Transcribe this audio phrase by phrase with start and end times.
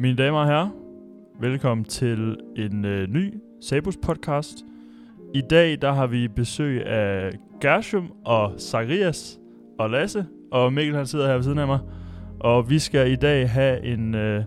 [0.00, 0.68] Mine damer og herrer,
[1.40, 4.64] velkommen til en øh, ny Sabus podcast.
[5.34, 9.38] I dag der har vi besøg af Gershom og Zacharias
[9.78, 11.78] og Lasse, og Mikkel han sidder her ved siden af mig.
[12.40, 14.44] Og vi skal i dag have en, øh,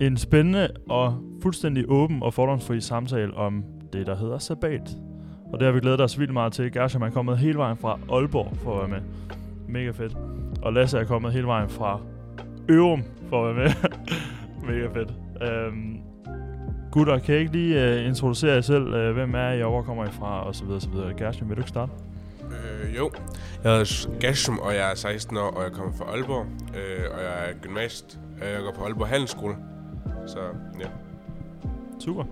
[0.00, 4.96] en spændende og fuldstændig åben og fordomsfri samtale om det, der hedder sabbat.
[5.52, 6.72] Og det har vi glædet os vildt meget til.
[6.72, 9.08] Gershom er kommet hele vejen fra Aalborg for at være med.
[9.68, 10.16] Mega fedt.
[10.62, 12.00] Og Lasse er kommet hele vejen fra
[12.70, 13.85] Ørum for at være med.
[14.76, 15.12] Mega fedt.
[15.42, 15.96] Øhm,
[16.92, 18.82] gutter, kan I ikke lige uh, introducere jer selv?
[19.08, 20.46] Uh, hvem er I, og hvor kommer I fra?
[20.46, 21.14] Og så videre, så videre.
[21.18, 21.92] Gershom, vil du ikke starte?
[22.42, 23.10] Øh, jo.
[23.64, 26.46] Jeg hedder Gashum, og jeg er 16 år, og jeg kommer fra Aalborg.
[26.76, 28.18] Øh, og jeg er gymnast.
[28.42, 29.54] Øh, Jeg går på Aalborg Handelsskole.
[30.26, 30.38] Så
[30.80, 30.86] ja.
[32.00, 32.24] Super.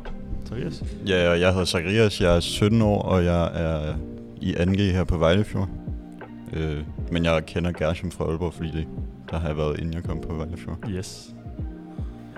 [0.49, 0.85] Tobias?
[1.07, 3.95] Ja, og jeg hedder Zacharias, jeg er 17 år, og jeg er
[4.41, 5.69] i 2G her på Vejlefjord.
[6.53, 6.79] Øh,
[7.13, 8.87] men jeg kender Gershom fra Aalborg, fordi det,
[9.31, 10.79] der har jeg været, inden jeg kom på Vejlefjord.
[10.89, 11.34] Yes.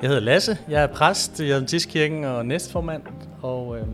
[0.03, 3.03] Jeg hedder Lasse, jeg er præst i Adventistkirken og næstformand,
[3.43, 3.87] og øhm,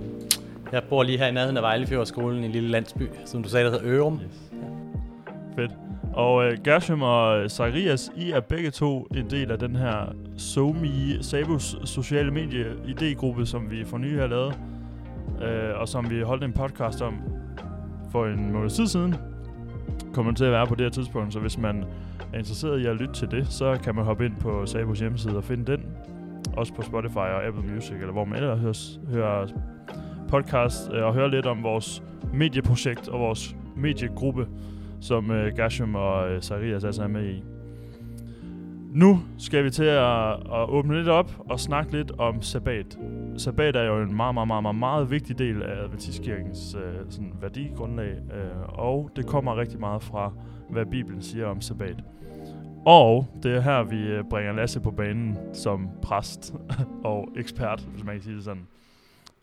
[0.72, 3.66] jeg bor lige her i nærheden af Vejlefjordskolen i en lille landsby, som du sagde,
[3.66, 4.20] der hedder Ørum.
[4.24, 4.52] yes.
[5.56, 5.70] Fedt.
[6.14, 10.14] Og øh, Gershom og øh, Zacharias, I er begge to en del af den her
[10.36, 14.58] SoMe, Sabus sociale medie idégruppe, som vi for nylig har lavet,
[15.42, 17.14] øh, og som vi holdt en podcast om
[18.12, 19.14] for en måned tid siden.
[20.14, 21.84] Kommer til at være på det her tidspunkt, så hvis man
[22.32, 25.36] er interesseret i at lytte til det, så kan man hoppe ind på Sabos hjemmeside
[25.36, 25.86] og finde den.
[26.56, 29.46] Også på Spotify og Apple Music, eller hvor man ellers hører, hører
[30.28, 34.46] podcast, øh, og høre lidt om vores medieprojekt og vores mediegruppe,
[35.00, 37.42] som øh, Gasham og øh, Sarias altså er med i.
[38.92, 42.98] Nu skal vi til at, at åbne lidt op og snakke lidt om sabbat.
[43.36, 47.32] Sabbat er jo en meget, meget, meget, meget, meget vigtig del af Adventistkirkens øh, sådan
[47.40, 50.32] værdigrundlag, øh, og det kommer rigtig meget fra,
[50.70, 52.04] hvad Bibelen siger om sabbat.
[52.86, 56.54] Og det er her, vi øh, bringer Lasse på banen som præst
[57.04, 58.66] og ekspert, hvis man kan sige det sådan.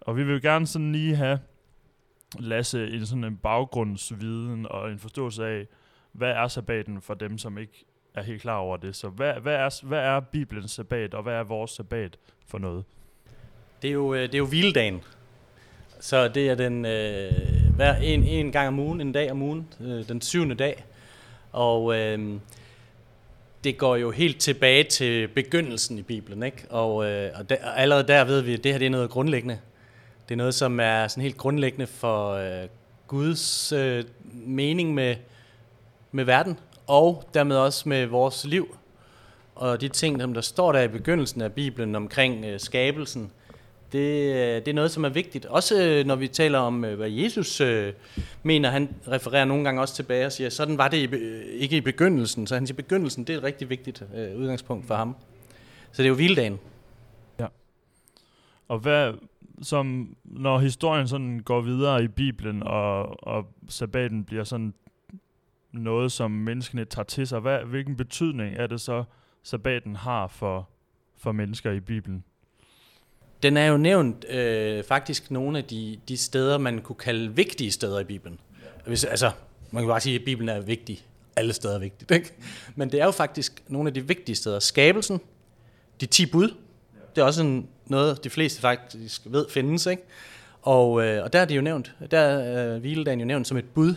[0.01, 1.39] Og vi vil gerne sådan lige have
[2.39, 5.67] Lasse en sådan en baggrundsviden og en forståelse af,
[6.11, 8.95] hvad er sabbaten for dem, som ikke er helt klar over det.
[8.95, 12.17] Så hvad, hvad, er, hvad er Bibelens sabbat, og hvad er vores sabbat
[12.47, 12.83] for noget?
[13.81, 15.01] Det er jo, øh, det er jo hviledagen.
[15.99, 17.31] Så det er den øh,
[17.75, 20.85] hver en, en gang om ugen, en dag om ugen, øh, den syvende dag.
[21.51, 22.39] Og øh,
[23.63, 26.65] det går jo helt tilbage til begyndelsen i Bibelen, ikke?
[26.69, 29.09] Og, øh, og, der, og allerede der ved vi, at det her det er noget
[29.09, 29.59] grundlæggende.
[30.29, 32.67] Det er noget, som er sådan helt grundlæggende for øh,
[33.07, 34.03] Guds øh,
[34.33, 35.15] mening med,
[36.11, 38.77] med verden, og dermed også med vores liv.
[39.55, 43.31] Og de ting, som der står der i begyndelsen af Bibelen omkring øh, skabelsen,
[43.91, 45.45] det, øh, det er noget, som er vigtigt.
[45.45, 47.93] Også øh, når vi taler om, øh, hvad Jesus øh,
[48.43, 48.69] mener.
[48.69, 51.15] Han refererer nogle gange også tilbage og siger, sådan var det i,
[51.53, 52.47] ikke i begyndelsen.
[52.47, 55.15] Så han siger, begyndelsen det er et rigtig vigtigt øh, udgangspunkt for ham.
[55.91, 56.59] Så det er jo hviledagen.
[58.69, 59.13] Og hvad,
[59.61, 64.73] som, når historien sådan går videre i Bibelen, og, og sabbaten bliver sådan
[65.71, 69.03] noget, som menneskene tager til sig, hvad, hvilken betydning er det så,
[69.43, 70.69] sabbaten har for,
[71.17, 72.23] for mennesker i Bibelen?
[73.43, 77.71] Den er jo nævnt øh, faktisk nogle af de, de steder, man kunne kalde vigtige
[77.71, 78.39] steder i Bibelen.
[78.85, 79.31] Hvis, altså,
[79.71, 81.05] man kan bare sige, at Bibelen er vigtig.
[81.35, 82.11] Alle steder er vigtigt.
[82.11, 82.33] Ikke?
[82.75, 84.59] Men det er jo faktisk nogle af de vigtige steder.
[84.59, 85.19] Skabelsen,
[86.01, 86.53] de 10 bud,
[87.15, 89.85] det er også en, noget, de fleste faktisk ved findes.
[89.85, 90.03] Ikke?
[90.61, 91.93] Og, øh, og der er det jo nævnt.
[92.11, 93.95] Der er øh, hviledagen jo nævnt som et bud.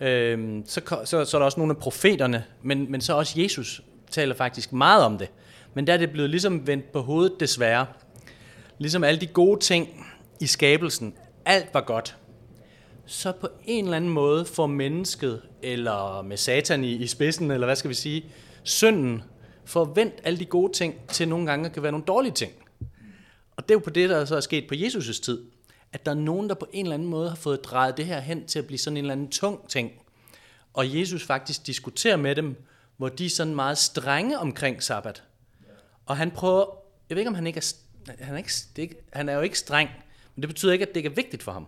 [0.00, 3.82] Øh, så, så, så er der også nogle af profeterne, men, men så også Jesus
[4.10, 5.28] taler faktisk meget om det.
[5.74, 7.86] Men der er det blevet ligesom vendt på hovedet desværre.
[8.78, 10.06] Ligesom alle de gode ting
[10.40, 12.16] i skabelsen, alt var godt.
[13.06, 17.66] Så på en eller anden måde får mennesket, eller med satan i, i spidsen, eller
[17.66, 18.24] hvad skal vi sige,
[18.62, 19.22] synden,
[19.64, 22.52] forvent alle de gode ting til nogle gange kan være nogle dårlige ting.
[23.56, 25.42] Og det er jo på det, der så er sket på Jesus' tid.
[25.92, 28.20] At der er nogen, der på en eller anden måde har fået drejet det her
[28.20, 29.92] hen til at blive sådan en eller anden tung ting.
[30.72, 32.64] Og Jesus faktisk diskuterer med dem,
[32.96, 35.22] hvor de er sådan meget strenge omkring sabbat.
[36.06, 36.64] Og han prøver,
[37.08, 37.74] jeg ved ikke om han ikke er,
[38.20, 39.90] han er, ikke, det er ikke, han er jo ikke streng,
[40.34, 41.66] men det betyder ikke, at det ikke er vigtigt for ham.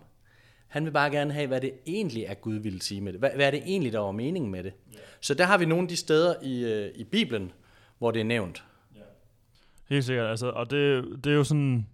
[0.67, 3.21] Han vil bare gerne have, hvad det egentlig er, Gud ville sige med det.
[3.21, 4.73] Hvad, hvad er det egentlig, der var meningen med det?
[5.21, 7.53] Så der har vi nogle af de steder i, øh, i Bibelen,
[7.99, 8.65] hvor det er nævnt.
[9.89, 11.87] Helt sikkert, altså, og det, det er jo sådan,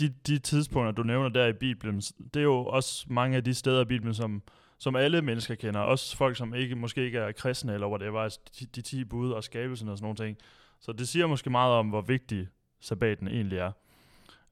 [0.00, 2.00] de, de tidspunkter, du nævner der i Bibelen,
[2.34, 4.42] det er jo også mange af de steder i Bibelen, som,
[4.78, 8.40] som alle mennesker kender, også folk, som ikke måske ikke er kristne, eller whatever, altså
[8.60, 10.38] de, de 10 bud og skabelsen og sådan nogle ting.
[10.80, 12.48] Så det siger måske meget om, hvor vigtig
[12.80, 13.72] sabbaten egentlig er.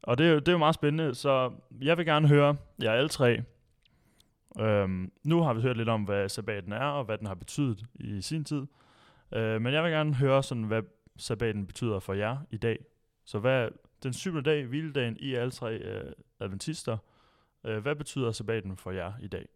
[0.03, 2.93] Og det er, jo, det er jo meget spændende, så jeg vil gerne høre jer
[2.93, 3.43] alle tre.
[4.61, 7.85] Øhm, nu har vi hørt lidt om, hvad sabbaten er, og hvad den har betydet
[7.95, 8.63] i sin tid.
[9.33, 10.83] Øh, men jeg vil gerne høre, sådan, hvad
[11.17, 12.79] sabbaten betyder for jer i dag,
[13.25, 13.69] Så hvad
[14.03, 16.97] den syvende dag, hviledagen i alle tre øh, adventister,
[17.65, 19.47] øh, hvad betyder sabbaten for jer i dag?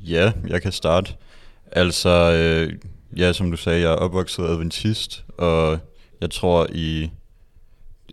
[0.00, 1.14] Ja, jeg kan starte.
[1.72, 2.78] Altså, øh,
[3.18, 5.78] ja, som du sagde, jeg er opvokset adventist, og
[6.20, 7.10] jeg tror i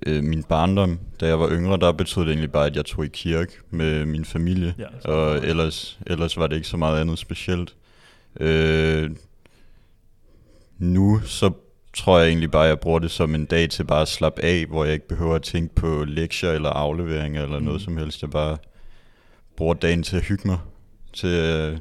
[0.06, 3.06] øh, min barndom, da jeg var yngre, der betød det egentlig bare, at jeg tog
[3.06, 7.20] i kirke med min familie, Ja, og ellers, ellers var det ikke så meget andet
[7.20, 7.76] specielt.
[8.40, 9.12] Øh,
[10.78, 11.52] nu så
[11.94, 14.42] tror jeg egentlig bare, at jeg bruger det som en dag til bare at slappe
[14.42, 17.86] af, hvor jeg ikke behøver at tænke på lektier eller afleveringer eller noget Mm.
[17.86, 18.22] som helst.
[18.22, 18.58] Jeg bare
[19.58, 20.58] bruger dagen til at hygge mig,
[21.14, 21.80] til at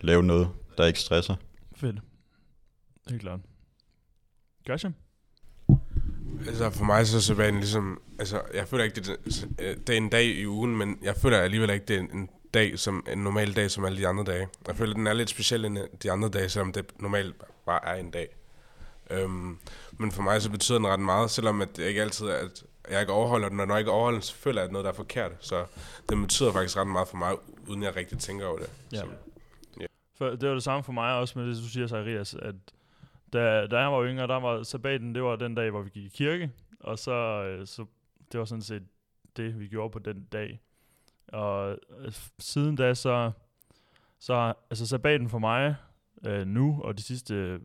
[0.00, 1.34] lave noget, der ikke stresser.
[1.76, 1.96] Fedt.
[3.08, 3.40] Helt klart.
[4.66, 4.88] Gotcha.
[6.46, 9.16] Altså for mig så er sabbaten ligesom, altså jeg føler ikke, det er,
[9.58, 12.28] øh, det er en dag i ugen, men jeg føler alligevel ikke, det er en
[12.54, 14.48] dag som en normal dag som alle de andre dage.
[14.66, 17.34] Jeg føler, den er lidt speciel end de andre dage, selvom det normalt
[17.66, 18.28] bare er en dag.
[19.10, 19.58] Øhm,
[19.92, 22.64] men for mig så betyder den ret meget, selvom at det ikke altid er, at
[22.90, 24.84] jeg ikke overholder den, og når jeg ikke overholder den, så føler jeg, at noget
[24.84, 25.32] der er forkert.
[25.40, 25.64] Så
[26.08, 27.34] den betyder faktisk ret meget for mig,
[27.68, 28.70] uden jeg rigtig tænker over det.
[28.92, 28.96] Ja.
[28.98, 29.06] Så,
[30.18, 32.54] For det var det samme for mig også med det, du siger, Zacharias, at
[33.32, 36.04] da, da jeg var yngre, der var sabbaten, det var den dag, hvor vi gik
[36.04, 36.50] i kirke,
[36.80, 37.86] og så, øh, så
[38.32, 38.82] det var sådan set
[39.36, 40.60] det, vi gjorde på den dag.
[41.28, 43.32] Og øh, siden da, så,
[44.18, 45.76] så altså sabbaten for mig
[46.26, 47.60] øh, nu, og de sidste,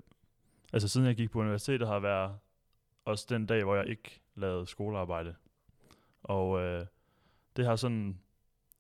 [0.73, 2.37] altså siden jeg gik på universitetet, har været
[3.05, 5.35] også den dag, hvor jeg ikke lavede skolearbejde.
[6.23, 6.85] Og øh,
[7.57, 8.19] det har sådan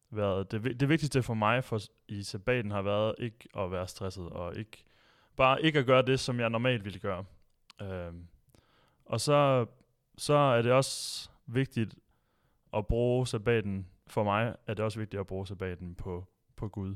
[0.09, 4.29] været, det, det vigtigste for mig for, i sabbaten har været ikke at være stresset,
[4.29, 4.85] og ikke,
[5.37, 7.25] bare ikke at gøre det, som jeg normalt ville gøre.
[7.81, 8.27] Øhm,
[9.05, 9.65] og så,
[10.17, 11.95] så er det også vigtigt
[12.73, 16.25] at bruge sabbaten, for mig er det også vigtigt at bruge sabbaten på,
[16.55, 16.95] på Gud.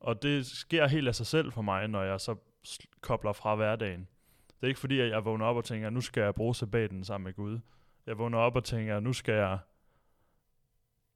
[0.00, 2.36] Og det sker helt af sig selv for mig, når jeg så
[3.00, 4.08] kobler fra hverdagen.
[4.48, 7.04] Det er ikke fordi, at jeg vågner op og tænker, nu skal jeg bruge sabbaten
[7.04, 7.58] sammen med Gud.
[8.06, 9.58] Jeg vågner op og tænker, nu skal jeg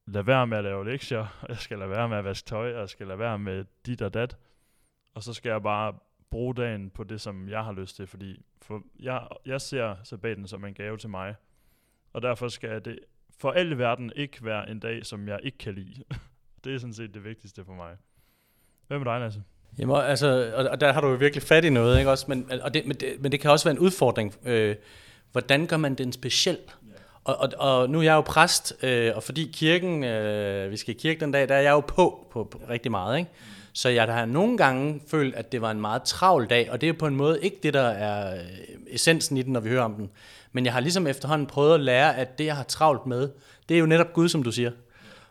[0.05, 2.73] lade være med at lave lektier, og jeg skal lade være med at vaske tøj,
[2.73, 4.37] og jeg skal lade være med dit og dat.
[5.13, 5.93] Og så skal jeg bare
[6.31, 10.47] bruge dagen på det, som jeg har lyst til, fordi for jeg, jeg ser sabbaten
[10.47, 11.35] som en gave til mig.
[12.13, 12.99] Og derfor skal det
[13.39, 16.03] for alle i verden ikke være en dag, som jeg ikke kan lide.
[16.63, 17.95] det er sådan set det vigtigste for mig.
[18.87, 19.43] Hvad med dig, Lasse?
[19.79, 22.25] Jamen, altså, og, og der har du jo virkelig fat i noget, ikke også?
[22.27, 24.35] Men, og det, men, det, men det kan også være en udfordring.
[24.45, 24.75] Øh,
[25.31, 26.57] hvordan gør man den speciel?
[27.23, 30.95] Og, og, og nu er jeg jo præst, øh, og fordi kirken, øh, vi skal
[30.95, 33.31] i kirke den dag, der er jeg jo på, på, på rigtig meget, ikke?
[33.73, 36.89] Så jeg har nogle gange følt, at det var en meget travl dag, og det
[36.89, 38.41] er på en måde ikke det, der er øh,
[38.87, 40.09] essensen i den, når vi hører om den.
[40.51, 43.29] Men jeg har ligesom efterhånden prøvet at lære, at det, jeg har travlt med,
[43.69, 44.71] det er jo netop Gud, som du siger.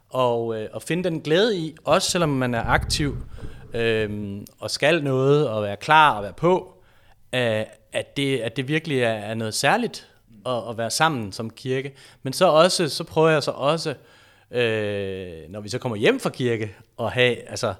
[0.08, 3.16] Og, øh, og finde den glæde i, også selvom man er aktiv,
[3.74, 6.74] øh, og skal noget, og være klar og være på,
[7.34, 10.08] øh, at, det, at det virkelig er, er noget særligt
[10.46, 11.94] at, at være sammen som kirke.
[12.22, 13.94] Men så også, så prøver jeg så også,
[14.50, 17.74] øh, når vi så kommer hjem fra kirke, at have, altså,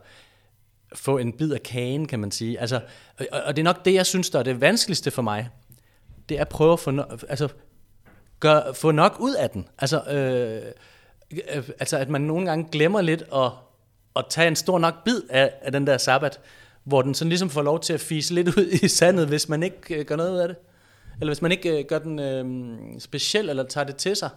[0.95, 2.61] få en bid af kagen, kan man sige.
[2.61, 2.81] Altså,
[3.19, 5.49] og, og det er nok det, jeg synes, der er det vanskeligste for mig.
[6.29, 7.49] Det er at prøve at få, no, altså,
[8.41, 9.69] gør, få nok ud af den.
[9.79, 10.73] Altså, øh,
[11.55, 13.51] øh, altså, at man nogle gange glemmer lidt at,
[14.17, 16.41] at tage en stor nok bid af, af den der sabbat,
[16.85, 19.63] hvor den sådan ligesom får lov til at fise lidt ud i sandet, hvis man
[19.63, 20.57] ikke øh, gør noget ud af det.
[21.21, 24.31] Eller hvis man ikke øh, gør den øh, speciel, eller tager det til sig.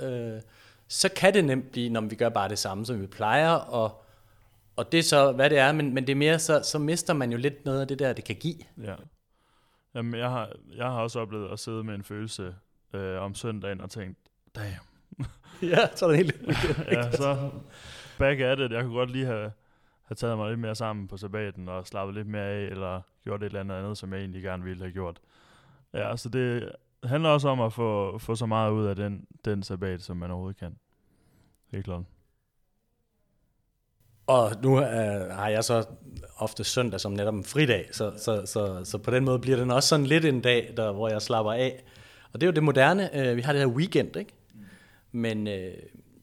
[0.00, 0.40] Øh,
[0.88, 4.03] så kan det nemt blive, når vi gør bare det samme, som vi plejer, og,
[4.76, 7.14] og det er så, hvad det er, men, men det er mere, så, så mister
[7.14, 8.56] man jo lidt noget af det der, det kan give.
[8.82, 8.94] Ja.
[9.94, 12.54] Jamen, jeg har, jeg har også oplevet at sidde med en følelse
[12.94, 14.18] øh, om søndagen og tænkt,
[14.54, 14.86] damn.
[15.72, 16.42] ja, så er det helt...
[16.92, 17.50] ja, så
[18.18, 18.72] back at it.
[18.72, 19.52] Jeg kunne godt lige have,
[20.02, 23.42] have taget mig lidt mere sammen på sabbaten og slappet lidt mere af, eller gjort
[23.42, 25.20] et eller andet andet, som jeg egentlig gerne ville have gjort.
[25.92, 26.72] Ja, så det
[27.04, 30.30] handler også om at få, få så meget ud af den, den sabbat, som man
[30.30, 30.78] overhovedet kan.
[31.70, 32.04] Helt klart.
[34.26, 35.84] Og nu øh, har jeg så
[36.36, 39.70] ofte søndag som netop en fridag, så, så, så, så på den måde bliver den
[39.70, 41.84] også sådan lidt en dag, der, hvor jeg slapper af.
[42.32, 43.16] Og det er jo det moderne.
[43.16, 44.32] Øh, vi har det her weekend, ikke?
[45.12, 45.72] Men øh,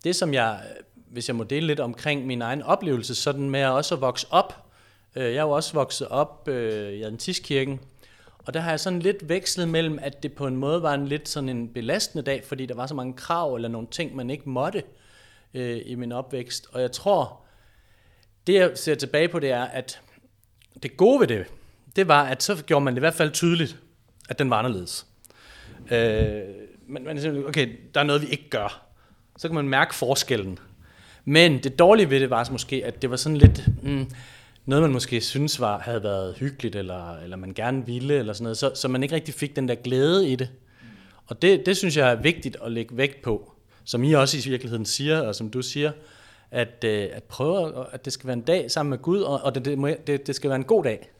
[0.03, 0.61] det som jeg,
[1.11, 4.65] hvis jeg må dele lidt omkring min egen oplevelse, sådan med at også vokse op.
[5.15, 7.79] Øh, jeg er jo også vokset op øh, i Adventistkirken,
[8.37, 11.07] og der har jeg sådan lidt vekslet mellem, at det på en måde var en
[11.07, 14.29] lidt sådan en belastende dag, fordi der var så mange krav eller nogle ting, man
[14.29, 14.83] ikke måtte
[15.53, 16.67] øh, i min opvækst.
[16.71, 17.40] Og jeg tror,
[18.47, 20.01] det jeg ser tilbage på, det er, at
[20.83, 21.45] det gode ved det,
[21.95, 23.77] det var, at så gjorde man det i hvert fald tydeligt,
[24.29, 25.05] at den var anderledes.
[25.91, 26.41] Øh,
[26.87, 28.85] men man siger, okay, der er noget, vi ikke gør.
[29.37, 30.59] Så kan man mærke forskellen.
[31.25, 34.11] Men det dårlige ved det var måske, at det var sådan lidt mm,
[34.65, 38.43] noget, man måske synes var, havde været hyggeligt, eller, eller man gerne ville, eller sådan
[38.43, 40.49] noget, så, så man ikke rigtig fik den der glæde i det.
[41.27, 44.49] Og det, det synes jeg er vigtigt at lægge vægt på, som I også i
[44.49, 45.91] virkeligheden siger, og som du siger,
[46.51, 49.55] at, øh, at prøve, at det skal være en dag sammen med Gud, og, og
[49.55, 51.11] det, det, det, det skal være en god dag.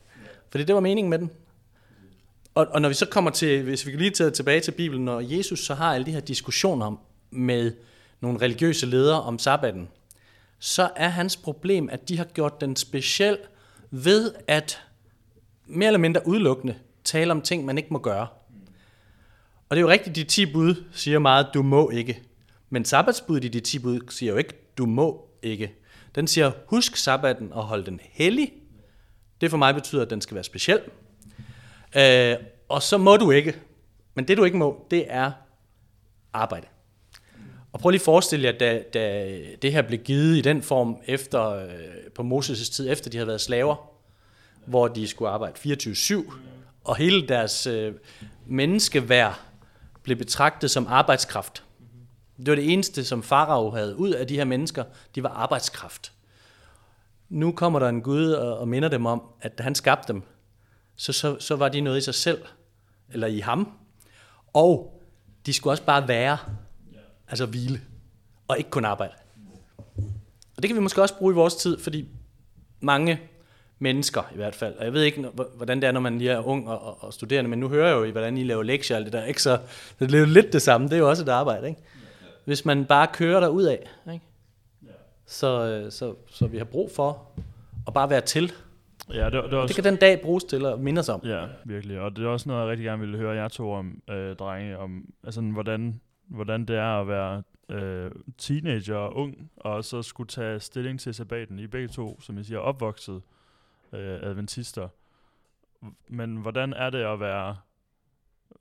[0.50, 1.32] For det var meningen med den.
[2.56, 5.06] Og, og når vi så kommer til, hvis vi kan lige tage tilbage til Bibelen,
[5.06, 7.74] når Jesus så har alle de her diskussioner med
[8.22, 9.90] nogle religiøse ledere om sabbaten,
[10.60, 13.38] så er hans problem, at de har gjort den speciel
[13.92, 14.82] ved at
[15.66, 18.28] mere eller mindre udelukkende tale om ting, man ikke må gøre.
[19.70, 22.22] Og det er jo rigtigt, de 10 bud siger meget, du må ikke.
[22.70, 25.76] Men sabbatsbuddet i de 10 bud siger jo ikke, du må ikke.
[26.16, 28.54] Den siger, husk sabbaten og hold den hellig.
[29.42, 30.82] Det for mig betyder, at den skal være speciel.
[31.98, 32.36] Øh,
[32.70, 33.56] og så må du ikke.
[34.14, 35.32] Men det du ikke må, det er
[36.34, 36.68] arbejde.
[37.72, 40.98] Og prøv lige at forestille jer, da, da det her blev givet i den form
[41.06, 41.72] efter, øh,
[42.16, 43.76] på Moses' tid, efter de havde været slaver,
[44.66, 46.34] hvor de skulle arbejde 24-7,
[46.84, 47.94] og hele deres øh,
[48.48, 49.40] menneskeværd
[50.04, 51.64] blev betragtet som arbejdskraft.
[52.46, 54.84] Det var det eneste, som Farao havde ud af de her mennesker,
[55.16, 56.12] de var arbejdskraft.
[57.30, 60.24] Nu kommer der en Gud og, og minder dem om, at da han skabte dem,
[60.96, 62.42] så, så, så var de noget i sig selv,
[63.14, 63.72] eller i ham.
[64.54, 65.02] Og
[65.46, 66.38] de skulle også bare være,
[67.28, 67.82] altså hvile,
[68.48, 69.14] og ikke kun arbejde.
[70.58, 72.08] Og det kan vi måske også bruge i vores tid, fordi
[72.80, 73.22] mange
[73.80, 76.48] mennesker i hvert fald, og jeg ved ikke, hvordan det er, når man lige er
[76.48, 78.98] ung og, og, og studerende, men nu hører jeg jo, hvordan I laver lektier og
[78.98, 79.42] alt det der, ikke?
[79.42, 79.60] så
[80.00, 81.82] det er jo lidt det samme, det er jo også et arbejde, ikke?
[82.46, 84.26] Hvis man bare kører der ud af, ikke?
[85.26, 87.28] Så, øh, så, så vi har brug for
[87.88, 88.52] at bare være til.
[89.14, 91.22] Ja, det, det, også, det kan den dag bruges til at minde os om.
[91.24, 92.00] Ja, virkelig.
[92.00, 94.78] Og det er også noget, jeg rigtig gerne ville høre jer to om, øh, drenge,
[94.78, 100.28] om altså, hvordan, hvordan det er at være øh, teenager og ung, og så skulle
[100.28, 101.60] tage stilling til sabbaten.
[101.60, 103.22] I begge to, som jeg siger, opvokset
[103.94, 104.88] øh, adventister.
[106.08, 107.58] Men hvordan er det at være,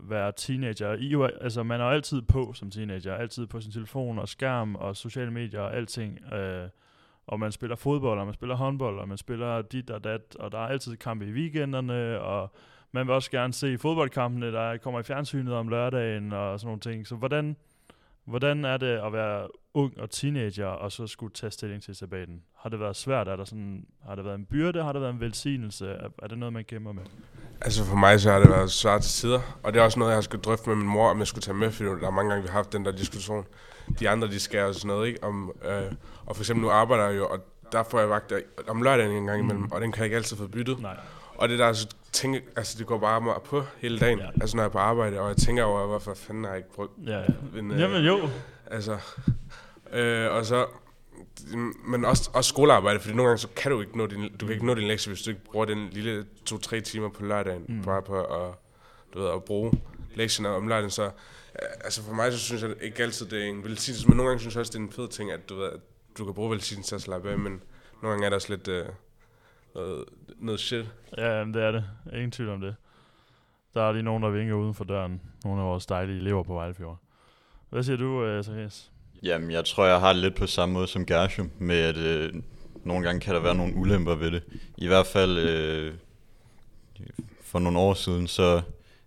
[0.02, 0.92] være teenager?
[0.92, 4.74] I, jo, altså, man er altid på som teenager, altid på sin telefon og skærm
[4.74, 6.32] og sociale medier og alting.
[6.32, 6.68] Øh,
[7.26, 10.52] og man spiller fodbold, og man spiller håndbold, og man spiller dit og dat, og
[10.52, 12.52] der er altid kampe i weekenderne, og
[12.92, 16.80] man vil også gerne se fodboldkampene, der kommer i fjernsynet om lørdagen og sådan nogle
[16.80, 17.06] ting.
[17.06, 17.56] Så hvordan,
[18.24, 22.42] hvordan er det at være ung og teenager, og så skulle tage stilling til sabbaten?
[22.56, 23.28] Har det været svært?
[23.28, 24.82] Er der sådan, har det været en byrde?
[24.82, 25.88] Har det været en velsignelse?
[25.88, 27.02] Er, er det noget, man kæmper med?
[27.60, 30.10] Altså for mig så har det været svært til tider, og det er også noget,
[30.10, 32.10] jeg har skulle drøfte med min mor, om jeg skulle tage med, fordi der er
[32.10, 33.46] mange gange, vi har haft den der diskussion.
[33.98, 35.24] De andre, de skal og sådan noget, ikke?
[35.24, 35.92] Om, øh,
[36.26, 37.38] og for eksempel nu arbejder jeg jo, og
[37.72, 38.32] der får jeg vagt
[38.68, 39.72] om lørdagen en gang imellem, mm.
[39.72, 40.80] og den kan jeg ikke altid få byttet.
[40.80, 40.96] Nej.
[41.34, 44.26] Og det der, altså, tænke, altså det går bare mig på hele dagen, ja.
[44.40, 46.72] altså når jeg er på arbejde, og jeg tænker over, hvorfor fanden har jeg ikke
[46.74, 47.58] brugt Ja, ja.
[47.58, 48.28] en, øh, Jamen jo.
[48.70, 48.98] Altså,
[49.92, 50.66] øh, og så,
[51.84, 54.52] men også, også skolearbejde, fordi nogle gange så kan du ikke nå din, du kan
[54.54, 57.82] ikke nå din lektie, hvis du ikke bruger den lille to-tre timer på lørdagen, mm.
[57.82, 58.54] bare på at,
[59.14, 59.72] du ved, at bruge
[60.14, 61.10] lektierne om lørdagen, så
[61.54, 64.40] altså for mig så synes jeg ikke altid, det er en velsignelse, men nogle gange
[64.40, 65.80] synes jeg også, det er en fed ting, at du ved, at
[66.18, 67.62] du kan bruge velsignelse til at slappe af, men
[68.02, 68.86] nogle gange er der også lidt øh,
[69.74, 70.04] noget,
[70.38, 70.86] noget shit.
[71.18, 71.84] Ja, jamen, det er det.
[72.12, 72.76] Ingen tvivl om det.
[73.74, 75.20] Der er lige nogen, der vinker uden for døren.
[75.44, 76.98] Nogle af vores dejlige elever på Vejlefjord.
[77.70, 78.92] Hvad siger du, Zacharias?
[79.22, 82.32] Jamen, jeg tror, jeg har det lidt på samme måde som Gershom, med at øh,
[82.84, 84.42] nogle gange kan der være nogle ulemper ved det.
[84.76, 85.94] I hvert fald øh,
[87.42, 88.62] for nogle år siden, så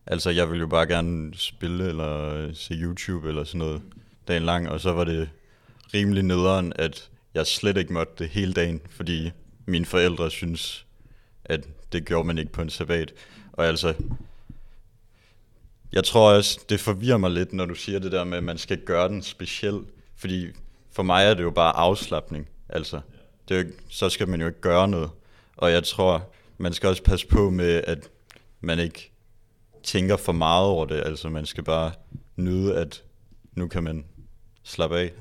[0.05, 3.82] altså, jeg ville jo bare gerne spille eller øh, se YouTube eller sådan noget
[4.27, 5.29] dagen lang, og så var det
[5.93, 9.32] rimelig nederen, at jeg slet ikke måtte det hele dagen, fordi
[9.65, 10.86] mine forældre synes,
[11.46, 13.13] at det gjorde man ikke på en sabbat.
[13.53, 13.93] Og altså,
[15.93, 18.58] jeg tror også, det forvirrer mig lidt, når du siger det der med, at man
[18.58, 19.79] skal gøre den speciel.
[20.23, 20.47] Fordi
[20.91, 22.47] for mig er det jo bare afslappning.
[22.69, 22.99] Altså,
[23.49, 25.09] det er jo så skal man jo ikke gøre noget.
[25.57, 28.09] Og jeg tror, man skal også passe på med, at
[28.61, 29.11] man ikke
[29.83, 31.03] tænker for meget over det.
[31.05, 31.91] Altså, man skal bare
[32.35, 33.03] nyde, at
[33.55, 34.05] nu kan man
[34.63, 35.11] slappe af.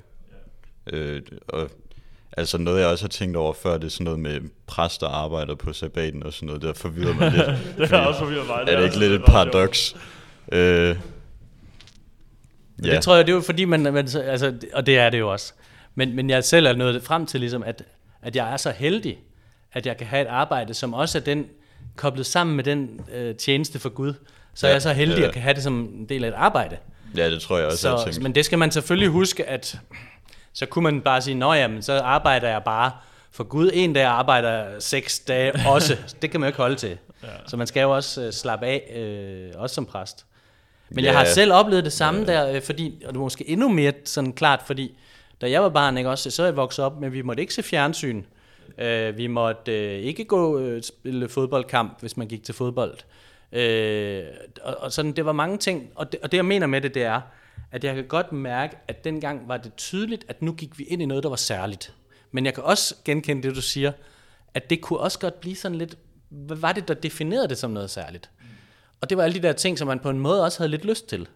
[0.92, 1.70] Øh, og
[2.36, 5.54] Altså noget, jeg også har tænkt over før, det er sådan noget med præster arbejder
[5.54, 6.62] på sabbaten og sådan noget.
[6.68, 7.76] Det forvirrer mig lidt.
[7.78, 8.66] det er også forvirret mig.
[8.66, 9.96] Det er, er det ikke lidt et paradoks?
[10.52, 10.96] Øh,
[12.84, 12.94] ja.
[12.94, 15.32] Det tror jeg, det er jo fordi, man, man, altså, og det er det jo
[15.32, 15.52] også.
[15.94, 17.82] Men, men jeg selv er nået frem til, ligesom, at,
[18.22, 19.18] at jeg er så heldig,
[19.72, 21.46] at jeg kan have et arbejde, som også er den,
[21.96, 24.14] koblet sammen med den øh, tjeneste for Gud.
[24.54, 26.28] Så ja, jeg er så heldig, at jeg kan have det som en del af
[26.28, 26.76] et arbejde.
[27.16, 29.78] Ja, det tror jeg også, så, jeg Men det skal man selvfølgelig huske, at
[30.52, 32.90] så kunne man bare sige, nå jamen, så arbejder jeg bare
[33.30, 33.70] for Gud.
[33.74, 35.96] En dag arbejder seks dage også.
[36.22, 36.98] det kan man jo ikke holde til.
[37.22, 37.28] Ja.
[37.46, 40.26] Så man skal jo også uh, slappe af, øh, også som præst.
[40.94, 41.04] Men yeah.
[41.04, 42.28] jeg har selv oplevet det samme yeah.
[42.28, 44.98] der, øh, fordi, og det er måske endnu mere sådan klart, fordi
[45.40, 47.62] da jeg var barn, ikke, også, så jeg vokset op, men vi måtte ikke se
[47.62, 48.22] fjernsyn.
[48.78, 52.98] Uh, vi måtte uh, ikke gå uh, spille fodboldkamp, hvis man gik til fodbold.
[53.52, 54.24] Øh,
[54.62, 56.94] og, og sådan, det var mange ting, og det, og det jeg mener med det,
[56.94, 57.20] det er,
[57.72, 61.02] at jeg kan godt mærke, at dengang var det tydeligt, at nu gik vi ind
[61.02, 61.94] i noget, der var særligt.
[62.30, 63.92] Men jeg kan også genkende det, du siger,
[64.54, 67.70] at det kunne også godt blive sådan lidt, hvad var det, der definerede det som
[67.70, 68.30] noget særligt?
[69.02, 70.84] Og det var alle de der ting, som man på en måde også havde lidt
[70.84, 71.28] lyst til.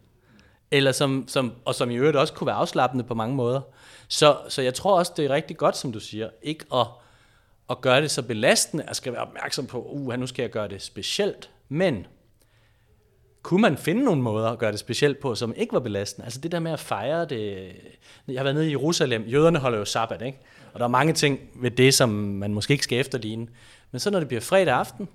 [0.70, 3.60] Eller som, som, og som i øvrigt også kunne være afslappende på mange måder.
[4.08, 6.86] Så, så jeg tror også, det er rigtig godt, som du siger, ikke at,
[7.70, 8.84] at gøre det så belastende.
[8.88, 11.50] at skal være opmærksom på, uh, nu skal jeg gøre det specielt.
[11.68, 12.06] Men
[13.42, 16.24] kunne man finde nogle måder at gøre det specielt på, som ikke var belastende?
[16.24, 17.72] Altså det der med at fejre det...
[18.28, 19.22] Jeg har været nede i Jerusalem.
[19.22, 20.38] Jøderne holder jo sabbat, ikke?
[20.72, 23.46] Og der er mange ting ved det, som man måske ikke skal efterligne.
[23.90, 25.08] Men så når det bliver fredag aften,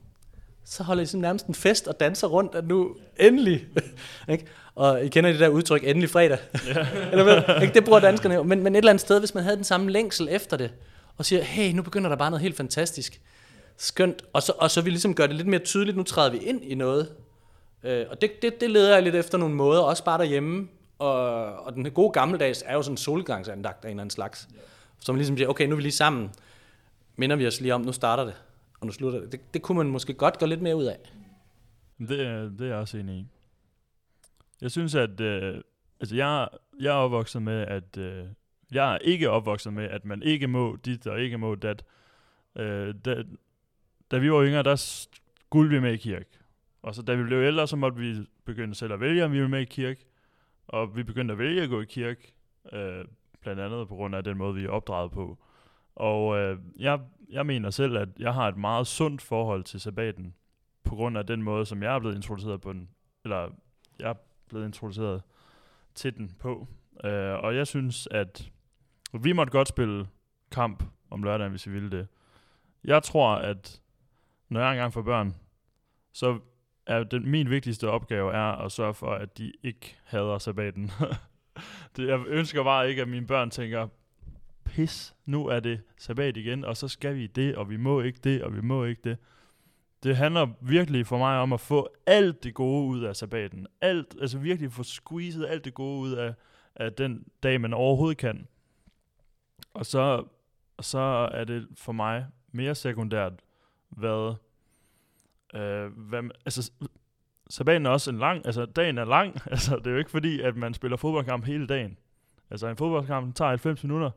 [0.65, 3.67] så holder de sådan nærmest en fest og danser rundt, at nu endelig,
[4.29, 4.45] ikke?
[4.75, 6.37] og I kender det der udtryk, endelig fredag,
[6.67, 6.87] ja.
[7.11, 7.61] eller hvad?
[7.61, 7.73] Ikke?
[7.73, 9.91] det bruger danskerne jo, men, men et eller andet sted, hvis man havde den samme
[9.91, 10.71] længsel efter det,
[11.17, 13.21] og siger, hey, nu begynder der bare noget helt fantastisk,
[13.77, 16.37] skønt, og så, og så vi ligesom gør det lidt mere tydeligt, nu træder vi
[16.37, 17.09] ind i noget,
[17.83, 20.67] øh, og det, det, det leder jeg lidt efter nogle måder, også bare derhjemme,
[20.99, 21.15] og,
[21.65, 24.59] og den gode gammeldags er jo sådan en solgangsandagt af en eller anden slags, ja.
[24.99, 26.31] som ligesom siger, okay, nu er vi lige sammen,
[27.15, 28.33] minder vi os lige om, nu starter det
[28.81, 29.31] og nu slutter det.
[29.31, 29.53] det.
[29.53, 30.97] Det kunne man måske godt gå lidt mere ud af.
[31.99, 33.27] Det, er, det er jeg også enig i.
[34.61, 35.61] Jeg synes, at øh,
[35.99, 38.25] altså jeg, jeg er opvokset med, at øh,
[38.71, 41.83] jeg er ikke opvokset med, at man ikke må dit og ikke må dat.
[42.55, 43.23] Øh, da,
[44.11, 46.39] da vi var yngre, der skulle vi med i kirke.
[46.81, 49.37] Og så da vi blev ældre, så måtte vi begynde selv at vælge, om vi
[49.37, 50.05] ville med i kirke.
[50.67, 52.33] Og vi begyndte at vælge at gå i kirke,
[52.73, 53.05] øh,
[53.41, 55.37] blandt andet på grund af den måde, vi er opdraget på.
[55.95, 56.99] Og øh, jeg,
[57.31, 60.33] jeg mener selv, at jeg har et meget sundt forhold til sabbaten,
[60.83, 62.89] på grund af den måde, som jeg er blevet introduceret på den,
[63.23, 63.49] eller
[63.99, 64.15] jeg er
[64.49, 65.21] blevet introduceret
[65.95, 66.67] til den på.
[67.03, 68.51] Øh, og jeg synes, at
[69.13, 70.07] vi måtte godt spille
[70.51, 72.07] kamp om lørdagen, hvis vi ville det.
[72.83, 73.81] Jeg tror, at
[74.49, 75.35] når jeg engang får børn,
[76.13, 76.39] så
[76.85, 80.91] er den, min vigtigste opgave er at sørge for, at de ikke hader sabbaten.
[81.95, 83.87] det, jeg ønsker bare ikke, at mine børn tænker,
[84.71, 88.19] pis, nu er det sabbat igen, og så skal vi det, og vi må ikke
[88.23, 89.17] det, og vi må ikke det.
[90.03, 93.67] Det handler virkelig for mig om at få alt det gode ud af sabbaten.
[93.81, 96.33] Alt, altså virkelig få squeezet alt det gode ud af,
[96.75, 98.47] af den dag, man overhovedet kan.
[99.73, 100.25] Og så,
[100.81, 103.33] så er det for mig mere sekundært,
[103.89, 104.35] hvad,
[105.53, 106.71] øh, hvad altså,
[107.49, 110.41] sabbaten er også en lang, altså dagen er lang, altså det er jo ikke fordi,
[110.41, 111.97] at man spiller fodboldkamp hele dagen.
[112.49, 114.11] Altså en fodboldkamp tager 90 minutter,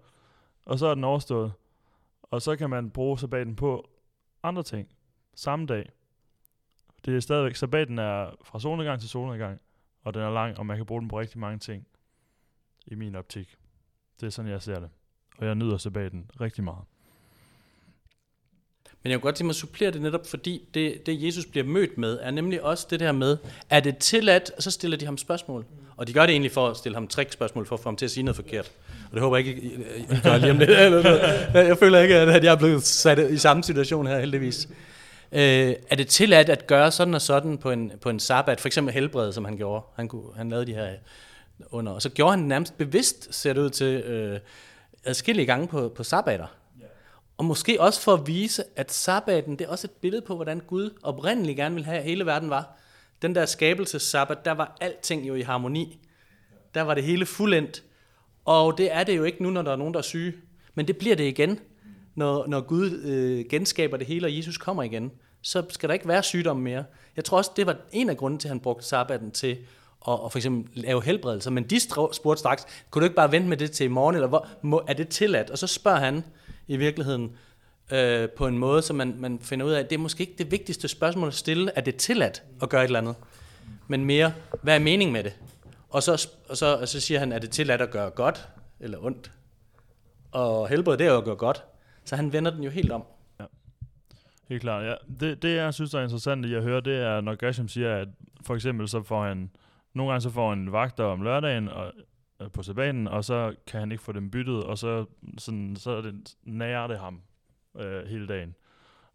[0.65, 1.53] og så er den overstået.
[2.23, 3.91] Og så kan man bruge sabbaten på
[4.43, 4.89] andre ting.
[5.35, 5.91] Samme dag.
[7.05, 9.61] Det er stadigvæk, sabbaten er fra solnedgang til solnedgang,
[10.03, 11.87] og den er lang, og man kan bruge den på rigtig mange ting.
[12.87, 13.57] I min optik.
[14.21, 14.91] Det er sådan, jeg ser det.
[15.39, 16.85] Og jeg nyder sabbaten rigtig meget.
[19.03, 21.65] Men jeg kunne godt tænke mig at supplere det netop, fordi det, det Jesus bliver
[21.65, 23.39] mødt med, er nemlig også det der med,
[23.71, 25.67] er det tilladt, så stiller de ham spørgsmål.
[25.97, 28.05] Og de gør det egentlig for at stille ham spørgsmål for at få ham til
[28.05, 28.73] at sige noget forkert.
[29.15, 30.71] Det håber jeg ikke, I, I gør lige om lidt.
[31.71, 34.69] Jeg føler ikke, at jeg er blevet sat i samme situation her, heldigvis.
[35.33, 38.69] Øh, er det tilladt at gøre sådan og sådan på en, på en sabbat, for
[38.69, 39.85] eksempel helbred, som han gjorde?
[39.97, 40.89] Han, kunne, han lavede de her
[41.71, 41.93] under.
[41.93, 44.39] Og så gjorde han nærmest bevidst, ser det ud til, øh,
[45.05, 46.47] adskillige gange på, på sabbater.
[47.37, 50.61] Og måske også for at vise, at sabbaten, det er også et billede på, hvordan
[50.61, 52.77] Gud oprindeligt gerne vil have, at hele verden var.
[53.23, 55.99] Den der skabelsessabbat, der var alting jo i harmoni.
[56.75, 57.83] Der var det hele fuldendt.
[58.45, 60.33] Og det er det jo ikke nu, når der er nogen, der er syge.
[60.75, 61.59] Men det bliver det igen,
[62.15, 65.13] når, når Gud øh, genskaber det hele, og Jesus kommer igen.
[65.43, 66.85] Så skal der ikke være sygdom mere.
[67.17, 69.57] Jeg tror også, det var en af grunden til, at han brugte sabbaten til
[70.09, 71.51] at, at for eksempel lave helbredelser.
[71.51, 71.81] Men de
[72.13, 74.83] spurgte straks, kunne du ikke bare vente med det til i morgen, eller hvor, må,
[74.89, 75.51] er det tilladt?
[75.51, 76.25] Og så spørger han
[76.69, 77.33] i virkeligheden
[77.93, 80.35] øh, på en måde, så man, man finder ud af, at det er måske ikke
[80.39, 83.15] det vigtigste spørgsmål at stille, er det tilladt at gøre et eller andet?
[83.89, 85.33] Men mere, hvad er meningen med det?
[85.95, 88.49] Og så, og så, og så siger han, er det tilladt at gøre godt
[88.81, 89.33] eller ondt?
[90.33, 91.65] Og helbred, det er jo at gøre godt.
[92.05, 93.05] Så han vender den jo helt om.
[93.41, 93.45] Ja.
[94.49, 94.95] Helt klart, ja.
[95.21, 98.09] Det, det jeg synes er interessant at jeg hører, det er, når Gresham siger, at
[98.43, 99.51] for eksempel så får han,
[99.93, 101.93] nogle gange så får han vagter om lørdagen og,
[102.41, 105.05] øh, på sabbaten, og så kan han ikke få dem byttet, og så,
[105.39, 107.21] sådan, så er det, nærer det ham
[107.79, 108.55] øh, hele dagen.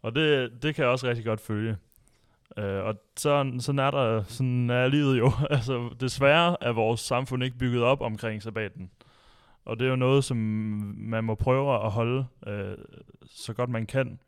[0.02, 1.76] Og det, det kan jeg også rigtig godt følge.
[2.56, 5.32] Øh, og sådan, sådan, er der, sådan er livet jo.
[5.50, 8.90] altså, desværre er vores samfund ikke bygget op omkring sabbaten.
[9.64, 10.36] Og det er jo noget, som
[10.96, 12.78] man må prøve at holde øh,
[13.26, 14.20] så godt man kan.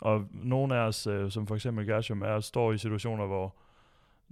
[0.00, 3.54] Og nogle af os, øh, som for eksempel Gershom, er, står i situationer, hvor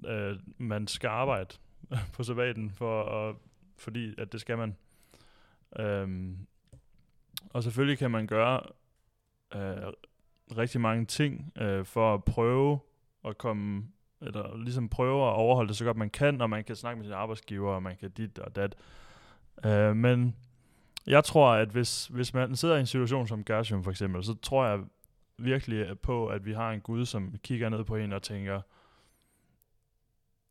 [0.07, 1.57] øh, man skal arbejde
[2.15, 3.37] på sabbaten, for at,
[3.79, 4.77] fordi at det skal man.
[5.79, 6.37] Øhm,
[7.51, 8.61] og selvfølgelig kan man gøre
[9.55, 9.93] øh,
[10.59, 12.79] rigtig mange ting øh, for at prøve
[13.25, 13.89] at komme
[14.23, 17.07] eller ligesom prøve at overholde det så godt man kan, og man kan snakke med
[17.07, 18.75] sin arbejdsgiver, og man kan dit og dat.
[19.65, 20.37] Øh, men
[21.07, 24.35] jeg tror, at hvis, hvis man sidder i en situation som Gershom for eksempel, så
[24.35, 24.81] tror jeg
[25.39, 28.61] virkelig på, at vi har en Gud, som kigger ned på en og tænker,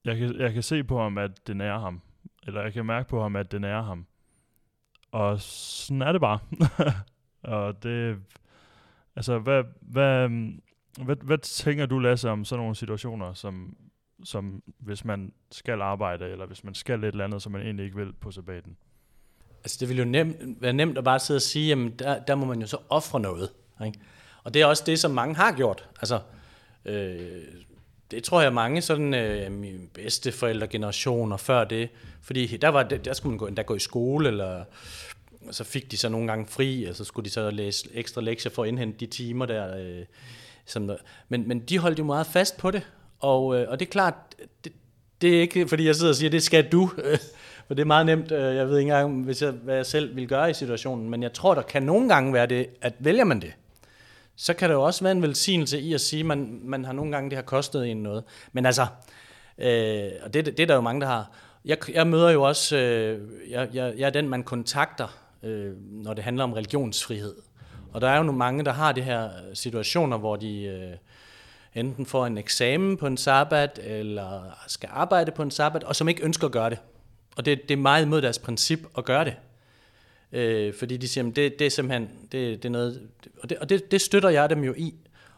[0.05, 2.01] jeg kan, jeg kan se på ham, at det nærer ham.
[2.47, 4.05] Eller jeg kan mærke på ham, at det nærer ham.
[5.11, 6.39] Og sådan er det bare.
[7.55, 8.19] og det...
[9.15, 10.29] Altså, hvad, hvad,
[10.97, 13.75] hvad, hvad tænker du, Lasse, om sådan nogle situationer, som,
[14.23, 17.85] som hvis man skal arbejde, eller hvis man skal et eller andet, som man egentlig
[17.85, 18.77] ikke vil på sabbaten?
[19.63, 22.35] Altså det ville jo nem, være nemt at bare sidde og sige, jamen der, der
[22.35, 23.49] må man jo så ofre noget.
[23.85, 23.99] Ikke?
[24.43, 25.89] Og det er også det, som mange har gjort.
[26.01, 26.19] Altså,
[26.85, 27.41] øh,
[28.11, 31.89] det tror jeg mange sådan øh, mine bedste forældregenerationer før det,
[32.21, 34.63] fordi der, var, der skulle man gå, der gå i skole, eller
[35.51, 38.51] så fik de så nogle gange fri, og så skulle de så læse ekstra lektier
[38.51, 39.77] for at indhente de timer der.
[39.77, 40.05] Øh,
[40.71, 40.95] som der.
[41.29, 42.87] Men, men de holdt jo meget fast på det,
[43.19, 44.13] og, øh, og det er klart,
[44.63, 44.71] det,
[45.21, 46.87] det er ikke fordi jeg sidder og siger, det skal du,
[47.67, 50.15] for det er meget nemt, øh, jeg ved ikke engang, hvis jeg, hvad jeg selv
[50.15, 53.23] vil gøre i situationen, men jeg tror, der kan nogle gange være det, at vælger
[53.23, 53.53] man det,
[54.35, 56.93] så kan der jo også være en velsignelse i at sige, at man, man har
[56.93, 58.23] nogle gange, det har kostet en noget.
[58.53, 58.87] Men altså,
[59.57, 61.31] øh, og det, det er der jo mange, der har.
[61.65, 66.13] Jeg, jeg møder jo også, øh, jeg, jeg, jeg er den, man kontakter, øh, når
[66.13, 67.35] det handler om religionsfrihed.
[67.93, 70.93] Og der er jo nogle mange, der har de her øh, situationer, hvor de øh,
[71.75, 76.09] enten får en eksamen på en sabbat, eller skal arbejde på en sabbat, og som
[76.09, 76.77] ikke ønsker at gøre det.
[77.37, 79.35] Og det, det er meget imod deres princip at gøre det.
[80.31, 83.01] Øh, fordi de siger, at det, det er simpelthen, det, det er noget,
[83.43, 84.93] og, det, og det, det støtter jeg dem jo i,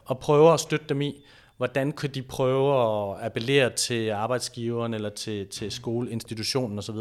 [0.05, 1.23] og prøver at støtte dem i,
[1.57, 6.95] hvordan kan de prøve at appellere til arbejdsgiveren, eller til, til skoleinstitutionen osv.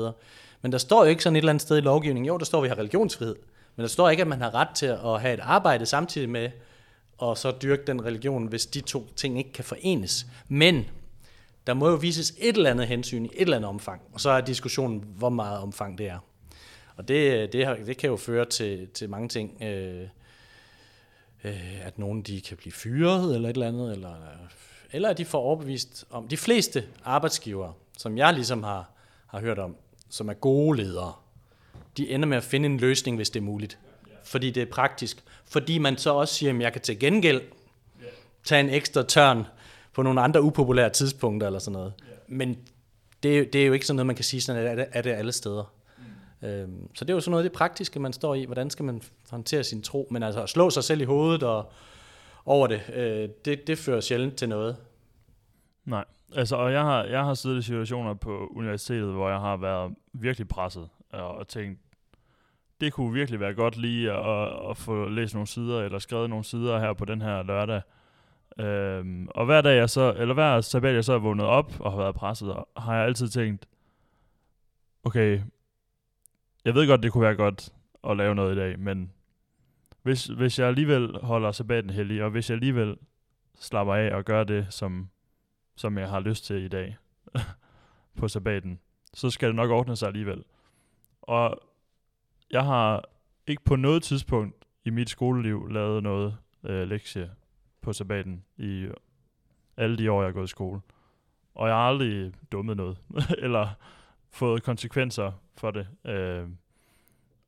[0.63, 2.59] Men der står jo ikke sådan et eller andet sted i lovgivningen, jo, der står,
[2.59, 3.37] at vi har religionsfrihed,
[3.77, 6.51] men der står ikke, at man har ret til at have et arbejde samtidig med,
[7.19, 10.27] og så dyrke den religion, hvis de to ting ikke kan forenes.
[10.49, 10.85] Men
[11.67, 14.31] der må jo vises et eller andet hensyn i et eller andet omfang, og så
[14.31, 16.19] er diskussionen, hvor meget omfang det er.
[16.97, 19.63] Og det, det, det kan jo føre til, til mange ting.
[19.63, 20.09] Øh,
[21.45, 24.15] øh, at nogen de kan blive fyret eller et eller andet, eller,
[24.93, 26.29] eller at de får overbevist om.
[26.29, 28.91] De fleste arbejdsgivere, som jeg ligesom har,
[29.27, 29.77] har hørt om,
[30.09, 31.13] som er gode ledere,
[31.97, 33.79] de ender med at finde en løsning, hvis det er muligt.
[34.25, 35.25] Fordi det er praktisk.
[35.45, 37.41] Fordi man så også siger, at jeg kan til gengæld
[38.45, 39.45] tage en ekstra tørn
[39.93, 41.93] på nogle andre upopulære tidspunkter eller sådan noget.
[42.29, 42.59] Men
[43.23, 45.11] det, det er jo ikke sådan noget, man kan sige, sådan er det, er det
[45.11, 45.73] alle steder.
[46.43, 48.45] Øhm, så det er jo sådan noget af det praktiske, man står i.
[48.45, 50.09] Hvordan skal man håndtere sin tro?
[50.11, 51.73] Men altså at slå sig selv i hovedet og
[52.47, 54.77] over det, øh, det, det fører sjældent til noget.
[55.85, 59.57] Nej, altså og jeg har, jeg har siddet i situationer på universitetet, hvor jeg har
[59.57, 61.81] været virkelig presset og, og tænkt,
[62.81, 66.45] det kunne virkelig være godt lige at, at få læst nogle sider, eller skrevet nogle
[66.45, 67.83] sider her på den her lørdag.
[68.59, 71.93] Øhm, og hver dag jeg så, eller hver sabbat jeg så er vågnet op og
[71.93, 73.67] har været presset, har jeg altid tænkt,
[75.05, 75.41] okay,
[76.65, 77.73] jeg ved godt, det kunne være godt
[78.05, 79.13] at lave noget i dag, men
[80.03, 82.97] hvis, hvis jeg alligevel holder sabbaten heldig, og hvis jeg alligevel
[83.59, 85.11] slapper af og gør det, som,
[85.77, 86.97] som jeg har lyst til i dag
[88.19, 88.81] på sabbaten,
[89.15, 90.45] så skal det nok ordne sig alligevel.
[91.23, 91.61] Og
[92.51, 93.05] jeg har
[93.47, 97.31] ikke på noget tidspunkt i mit skoleliv lavet noget øh, lektie
[97.81, 98.89] på sabbaten i
[99.77, 100.81] alle de år, jeg har gået i skole.
[101.55, 102.99] Og jeg har aldrig dummet noget,
[103.45, 103.69] eller
[104.31, 105.89] fået konsekvenser for det.
[106.05, 106.49] Øh,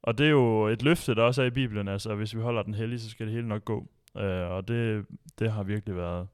[0.02, 2.62] og det er jo et løfte, der også er i Bibelen, altså hvis vi holder
[2.62, 3.88] den hellig, så skal det hele nok gå.
[4.16, 5.06] Øh, og det,
[5.38, 6.28] det har virkelig været,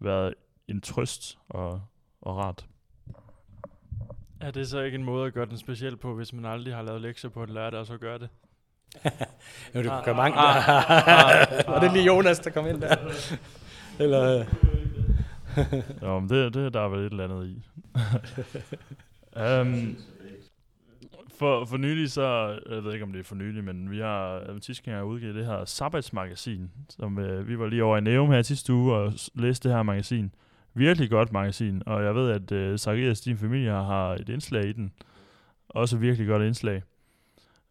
[0.00, 0.34] været
[0.68, 1.82] en trøst og,
[2.20, 2.66] og rart.
[4.40, 6.82] Er det så ikke en måde at gøre den speciel på, hvis man aldrig har
[6.82, 8.28] lavet lektier på en lørdag, og så gør det?
[9.74, 10.38] jo, det kan mange.
[10.38, 12.96] Ah, ah, ah, var det lige Jonas, der kom ind der?
[14.04, 14.44] Eller...
[16.02, 17.62] jo, men det, det der er vel et eller andet i.
[19.40, 19.96] um,
[21.38, 24.40] for, for nylig så, jeg ved ikke om det er for nylig, men vi har
[24.48, 28.72] Adventistgænger udgivet det her Sabbatsmagasin, som øh, vi var lige over i Neum her sidste
[28.72, 30.32] uge og læste det her magasin.
[30.74, 34.72] Virkelig godt magasin, og jeg ved, at øh, Zacharias, din familie, har et indslag i
[34.72, 34.92] den.
[35.68, 36.82] Også virkelig godt indslag.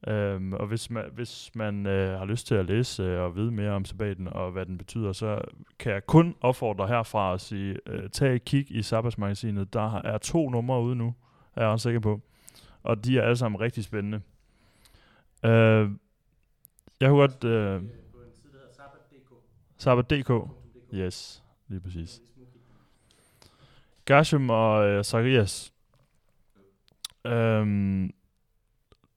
[0.07, 3.51] Um, og hvis man, hvis man øh, har lyst til at læse øh, og vide
[3.51, 5.41] mere om sabbaten og hvad den betyder, så
[5.79, 9.73] kan jeg kun opfordre herfra at sige, øh, tag et kig i Sabbatsmagasinet.
[9.73, 11.13] Der er to numre ude nu,
[11.55, 12.21] er jeg også sikker på
[12.83, 14.21] og de er alle sammen rigtig spændende.
[15.43, 15.51] Uh,
[16.99, 17.43] jeg kunne godt...
[17.43, 17.89] Uh,
[19.77, 20.31] Sabbat.dk.
[20.93, 22.21] Yes, lige præcis.
[24.13, 25.74] Gershom og uh, Zacharias.
[27.26, 28.12] Um,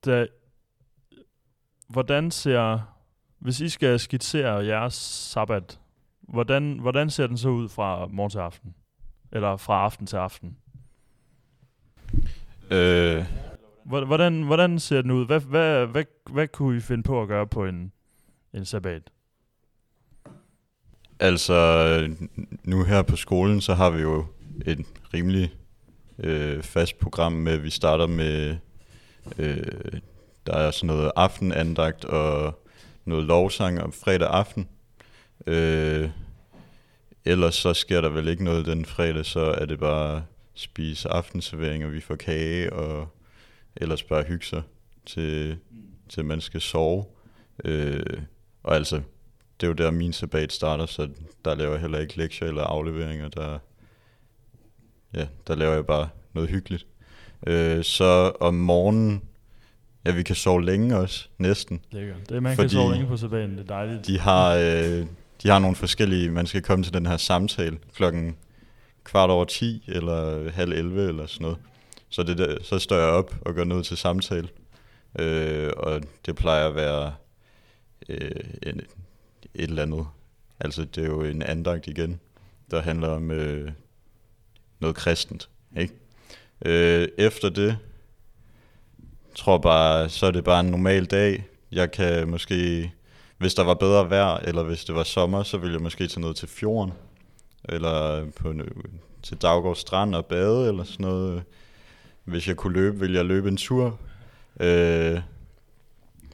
[0.04, 0.26] da,
[1.88, 2.88] hvordan ser...
[3.38, 5.80] Hvis I skal skitsere jeres sabbat,
[6.20, 8.74] hvordan, hvordan ser den så ud fra morgen til aften?
[9.32, 10.56] Eller fra aften til aften?
[12.70, 13.24] Øh,
[13.84, 15.26] Hvor- Hvordan, hvordan ser den ud?
[15.26, 17.92] Hvad, hvad, hvad, hvad kunne I finde på at gøre på en,
[18.54, 19.10] en sabbat?
[21.20, 22.08] altså,
[22.64, 24.26] nu her på skolen, så har vi jo
[24.66, 25.52] et rimelig
[26.18, 28.56] øh, fast program med, vi starter med,
[29.38, 29.92] øh,
[30.46, 32.62] der er sådan noget aftenandagt og
[33.04, 34.68] noget lovsang om fredag aften.
[35.46, 36.10] Øh,
[37.24, 41.84] ellers så sker der vel ikke noget den fredag, så er det bare spise aftenservering,
[41.84, 43.08] og vi får kage, og
[43.76, 44.62] ellers bare hygge sig
[45.06, 45.58] til,
[46.08, 47.04] til man skal sove.
[47.64, 48.22] Øh,
[48.62, 48.96] og altså,
[49.60, 51.08] det er jo der min sabbat starter, så
[51.44, 53.58] der laver jeg heller ikke lektier eller afleveringer, der,
[55.14, 56.86] ja, der laver jeg bare noget hyggeligt.
[57.46, 59.22] Øh, så om morgenen,
[60.06, 61.80] ja, vi kan sove længe også, næsten.
[61.90, 62.14] Lækker.
[62.28, 64.06] Det, man Fordi- kan sove længe på sabbaten, det er dejligt.
[64.06, 65.06] De har, øh,
[65.42, 68.36] de har nogle forskellige, man skal komme til den her samtale klokken
[69.04, 71.58] kvart over 10 eller halv 11 eller sådan noget.
[72.08, 74.48] Så, det der, så står jeg op og går ned til samtale.
[75.18, 77.12] Øh, og det plejer at være
[78.08, 78.30] øh,
[78.62, 78.80] en,
[79.54, 80.06] et eller andet.
[80.60, 82.20] Altså det er jo en andagt igen,
[82.70, 83.70] der handler om øh,
[84.82, 85.48] noget kristent.
[85.76, 85.94] Ikke?
[86.64, 87.78] Øh, efter det,
[89.34, 91.44] tror bare, så er det bare en normal dag.
[91.72, 92.90] Jeg kan måske
[93.42, 96.20] hvis der var bedre vejr, eller hvis det var sommer, så ville jeg måske tage
[96.20, 96.92] noget til fjorden,
[97.68, 98.62] eller på en,
[99.22, 101.42] til Daggård Strand og bade, eller sådan noget.
[102.24, 103.98] Hvis jeg kunne løbe, ville jeg løbe en tur.
[104.60, 105.20] Øh,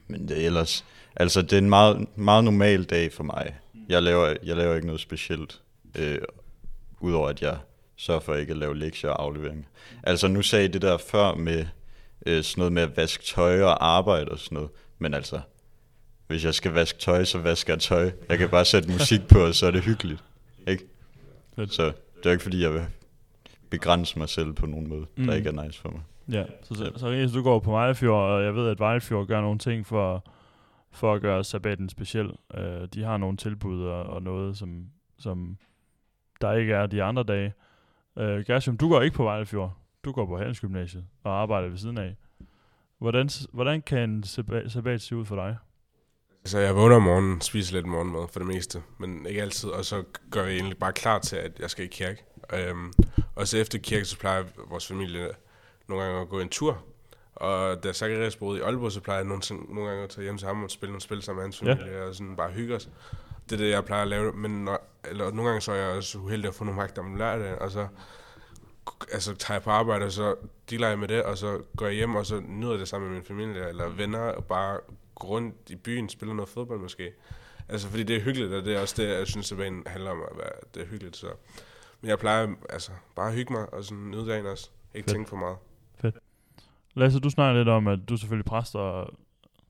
[0.06, 0.84] men det er ellers,
[1.16, 3.54] altså det er en meget, meget normal dag for mig.
[3.88, 5.61] Jeg laver, jeg laver ikke noget specielt,
[5.94, 6.18] øh,
[7.00, 7.56] udover at jeg
[7.98, 9.64] sørger for ikke at lave lektier og afleveringer.
[10.02, 11.66] Altså nu sagde I det der før med
[12.26, 15.40] øh, sådan noget med at vaske tøj og arbejde og sådan noget, men altså,
[16.26, 18.11] hvis jeg skal vaske tøj, så vasker jeg tøj.
[18.28, 20.24] Jeg kan bare sætte musik på, og så er det hyggeligt.
[20.66, 20.84] Ikke?
[21.66, 22.87] Så det er ikke fordi, jeg vil
[23.70, 25.26] begrænse mig selv på nogen måde, mm.
[25.26, 26.00] Der ikke er nice for mig.
[26.32, 29.40] Ja, så, så, så Ries, du går på Vejlefjord, og jeg ved, at Vejlefjord gør
[29.40, 30.24] nogle ting for,
[30.92, 32.26] for at gøre sabbaten speciel.
[32.26, 34.84] Uh, de har nogle tilbud og, og noget, som,
[35.18, 35.56] som
[36.40, 37.52] der ikke er de andre dage.
[38.18, 39.76] Uh, Gershom, du går ikke på Vejlefjord.
[40.04, 42.16] Du går på Handelsgymnasiet og arbejder ved siden af.
[42.98, 44.22] Hvordan, hvordan kan en
[44.68, 45.57] sabbat, se ud for dig?
[46.44, 49.85] Altså, jeg vågner om morgenen, spiser lidt morgenmad for det meste, men ikke altid, og
[49.85, 52.24] så gør jeg egentlig bare klar til, at jeg skal i kirke.
[52.54, 52.92] Øhm,
[53.35, 55.28] og så efter kirke, så plejer vores familie
[55.88, 56.85] nogle gange at gå en tur.
[57.35, 59.42] Og da Zacharias boede i Aalborg, så plejer jeg nogle,
[59.74, 61.72] nogle gange at tage hjem til ham og spille nogle spil sammen med hans Ja.
[61.72, 62.88] familie, og sådan bare hygge os.
[63.50, 64.68] Det er det, jeg plejer at lave, men
[65.04, 67.70] eller nogle gange så er jeg også uheldig at få nogle vagter om lørdagen, og
[67.70, 67.88] så
[69.12, 70.34] altså, tager jeg på arbejde, og så
[70.70, 73.18] dealer jeg med det, og så går jeg hjem, og så nyder det sammen med
[73.18, 74.80] min familie, eller venner, og bare
[75.14, 77.12] gå rundt i byen, spille noget fodbold måske.
[77.68, 80.11] Altså, fordi det er hyggeligt, og det er også det, jeg synes, at banen handler
[80.11, 81.26] om, at være, det er hyggeligt, så...
[82.00, 84.70] Men jeg plejer, altså, bare at hygge mig, og sådan nyde dagen også.
[84.94, 85.14] Ikke Fedt.
[85.14, 85.56] tænke for meget.
[86.94, 89.11] Lasse, du snakker lidt om, at du selvfølgelig præst og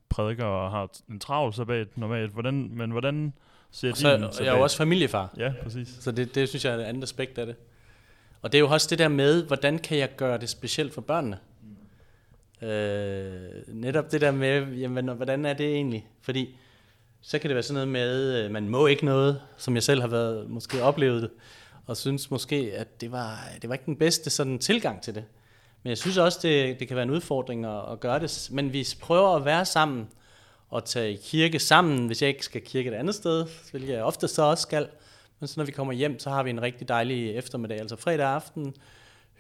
[0.08, 2.32] prædiker og har en travl sabbat normalt.
[2.32, 3.32] Hvordan, men hvordan
[3.72, 5.88] ser Og så din jeg er jo også familiefar, Ja, præcis.
[6.00, 7.57] så det, det synes jeg er et andet aspekt af det.
[8.42, 11.00] Og det er jo også det der med, hvordan kan jeg gøre det specielt for
[11.00, 11.38] børnene?
[12.62, 16.07] Øh, netop det der med, jamen, hvordan er det egentlig?
[16.20, 16.57] Fordi
[17.20, 20.00] så kan det være sådan noget med, øh, man må ikke noget, som jeg selv
[20.00, 21.31] har været måske oplevet det,
[21.87, 25.24] og synes måske, at det var, det var ikke den bedste sådan tilgang til det.
[25.83, 28.48] Men jeg synes også, det, det kan være en udfordring at, at gøre det.
[28.52, 30.09] Men vi prøver at være sammen
[30.70, 34.02] og tage i kirke sammen, hvis jeg ikke skal kirke et andet sted, hvilket jeg
[34.02, 34.88] ofte så også skal.
[35.40, 38.26] Men så når vi kommer hjem, så har vi en rigtig dejlig eftermiddag, altså fredag
[38.26, 38.74] aften,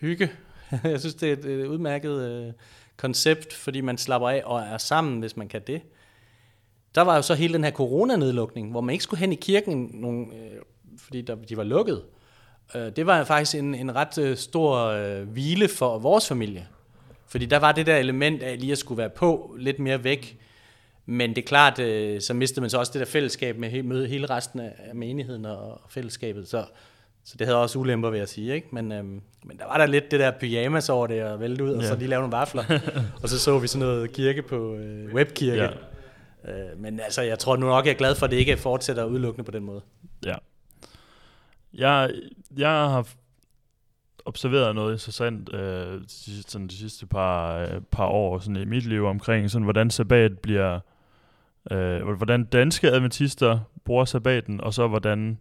[0.00, 0.30] hygge.
[0.84, 2.52] jeg synes, det er et, et udmærket øh,
[2.96, 5.80] koncept, fordi man slapper af og er sammen, hvis man kan det.
[6.94, 9.90] Der var jo så hele den her coronanedlukning, hvor man ikke skulle hen i kirken,
[9.94, 10.62] nogen, øh,
[10.98, 12.02] fordi der, de var lukket.
[12.74, 16.66] Øh, det var faktisk en, en ret øh, stor øh, hvile for vores familie.
[17.26, 20.38] Fordi der var det der element af lige at skulle være på, lidt mere væk.
[21.10, 24.08] Men det er klart, øh, så mistede man så også det der fællesskab med møde
[24.08, 26.48] hele resten af menigheden og fællesskabet.
[26.48, 26.64] Så,
[27.24, 28.54] så det havde også ulemper, vil jeg sige.
[28.54, 28.68] Ikke?
[28.72, 31.70] Men, øhm, men der var der lidt det der pyjamas over det og vælte ud,
[31.72, 31.88] og Ja.
[31.88, 32.64] så lige lave nogle vafler.
[33.22, 35.62] og så så vi sådan noget kirke på øh, webkirke.
[35.62, 36.70] Ja.
[36.70, 39.04] Øh, men altså, jeg tror nu nok, jeg er glad for, at det ikke fortsætter
[39.04, 39.80] udelukkende på den måde.
[40.26, 40.34] Ja.
[41.74, 42.10] Jeg,
[42.56, 43.08] jeg har
[44.24, 48.64] observeret noget interessant øh, de, sidste- sådan de sidste par, øh, par år sådan i
[48.64, 50.80] mit liv omkring, sådan, hvordan sabbat bliver,
[51.70, 55.38] øh, hvordan danske adventister bruger sabbaten, og så hvordan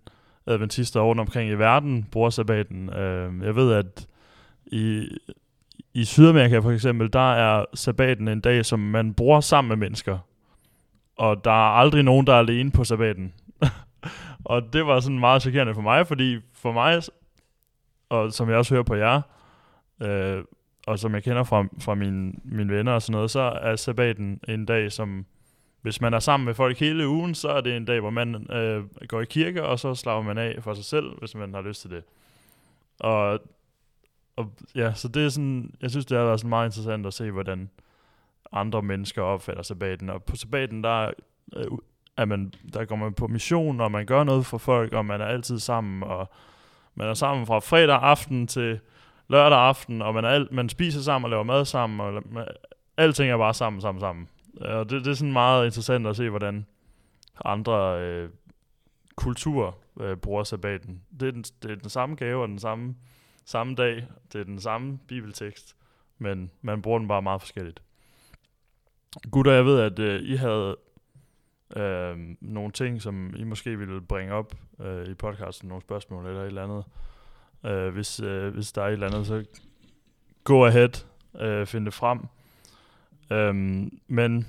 [0.47, 2.89] adventister rundt omkring i verden bruger sabbaten.
[2.93, 4.07] Øh, jeg ved, at
[4.65, 5.07] i,
[5.93, 10.17] i Sydamerika for eksempel, der er sabbaten en dag, som man bruger sammen med mennesker.
[11.17, 13.33] Og der er aldrig nogen, der er alene på sabbaten.
[14.45, 17.01] og det var sådan meget chokerende for mig, fordi for mig
[18.09, 19.21] og som jeg også hører på jer,
[20.01, 20.43] øh,
[20.87, 24.39] og som jeg kender fra, fra mine, mine venner og sådan noget, så er sabbaten
[24.47, 25.25] en dag, som
[25.87, 28.51] hvis man er sammen med folk hele ugen, så er det en dag, hvor man
[28.51, 31.61] øh, går i kirke, og så slapper man af for sig selv, hvis man har
[31.61, 32.03] lyst til det.
[32.99, 33.39] Og,
[34.35, 37.13] og ja, så det er sådan, jeg synes, det har været sådan meget interessant at
[37.13, 37.69] se, hvordan
[38.51, 40.09] andre mennesker opfatter sabbaten.
[40.09, 41.11] Og på sabbaten, der,
[41.55, 41.65] øh,
[42.17, 45.21] er man, der går man på mission, og man gør noget for folk, og man
[45.21, 46.29] er altid sammen, og
[46.95, 48.79] man er sammen fra fredag aften til
[49.27, 52.47] lørdag aften, og man, er alt, man spiser sammen og laver mad sammen, og man,
[52.97, 54.27] alting er bare sammen, sammen, sammen.
[54.61, 56.65] Og det, det er sådan meget interessant at se, hvordan
[57.45, 58.29] andre øh,
[59.15, 61.01] kulturer øh, bruger sabbaten.
[61.19, 62.95] Det er, den, det er den samme gave og den samme,
[63.45, 64.07] samme dag.
[64.33, 65.75] Det er den samme bibeltekst,
[66.17, 67.81] men man bruger den bare meget forskelligt.
[69.31, 70.77] Gutter, jeg ved, at øh, I havde
[71.75, 76.41] øh, nogle ting, som I måske ville bringe op øh, i podcasten, nogle spørgsmål eller
[76.41, 76.85] et eller andet.
[77.65, 79.45] Øh, hvis, øh, hvis der er et eller andet, så
[80.43, 81.05] go ahead,
[81.39, 82.19] øh, find det frem.
[83.31, 84.47] Øhm, men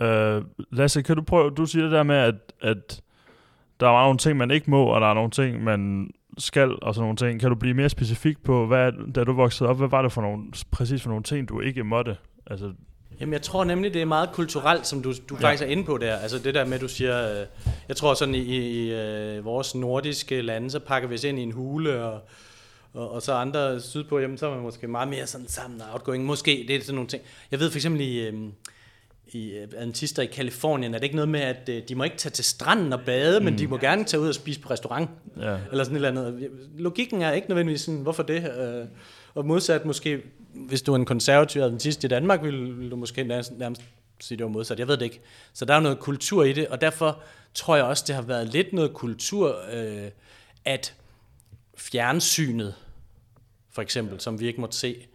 [0.00, 3.02] øh, Lasse, kan du prøve, du siger det der med, at, at
[3.80, 6.94] der er nogle ting, man ikke må, og der er nogle ting, man skal, og
[6.94, 7.40] sådan nogle ting.
[7.40, 10.22] Kan du blive mere specifik på, hvad, da du voksede op, hvad var det for
[10.22, 12.16] nogle, præcis for nogle ting, du ikke måtte?
[12.46, 12.72] Altså,
[13.20, 15.46] Jamen, jeg tror nemlig, det er meget kulturelt, som du, du ja.
[15.46, 16.16] faktisk er inde på der.
[16.16, 17.46] Altså det der med, du siger, øh,
[17.88, 21.42] jeg tror sådan i, i øh, vores nordiske lande, så pakker vi os ind i
[21.42, 22.20] en hule, og,
[22.94, 25.86] og, og så andre sydpå, jamen så er man måske meget mere sådan sammen og
[25.92, 26.24] outgoing.
[26.24, 27.22] Måske, det er sådan nogle ting.
[27.50, 28.34] Jeg ved for eksempel i, øh,
[29.32, 32.16] i øh, adventister i Kalifornien, er det ikke noget med, at øh, de må ikke
[32.16, 33.44] tage til stranden og bade, mm.
[33.44, 35.10] men de må gerne tage ud og spise på restaurant.
[35.40, 35.58] ja.
[35.70, 36.50] Eller sådan et eller andet.
[36.78, 38.52] Logikken er ikke nødvendigvis sådan, hvorfor det?
[38.58, 38.86] Øh,
[39.34, 40.22] og modsat måske,
[40.54, 43.82] hvis du er en konservativ adventist i Danmark, vil, vil du måske nærmest, nærmest
[44.20, 44.78] sige, det var modsat.
[44.78, 45.20] Jeg ved det ikke.
[45.52, 47.22] Så der er noget kultur i det, og derfor
[47.54, 50.10] tror jeg også, det har været lidt noget kultur, øh,
[50.64, 50.94] at
[51.76, 52.74] fjernsynet,
[53.70, 55.06] for eksempel, som vi ikke måtte se,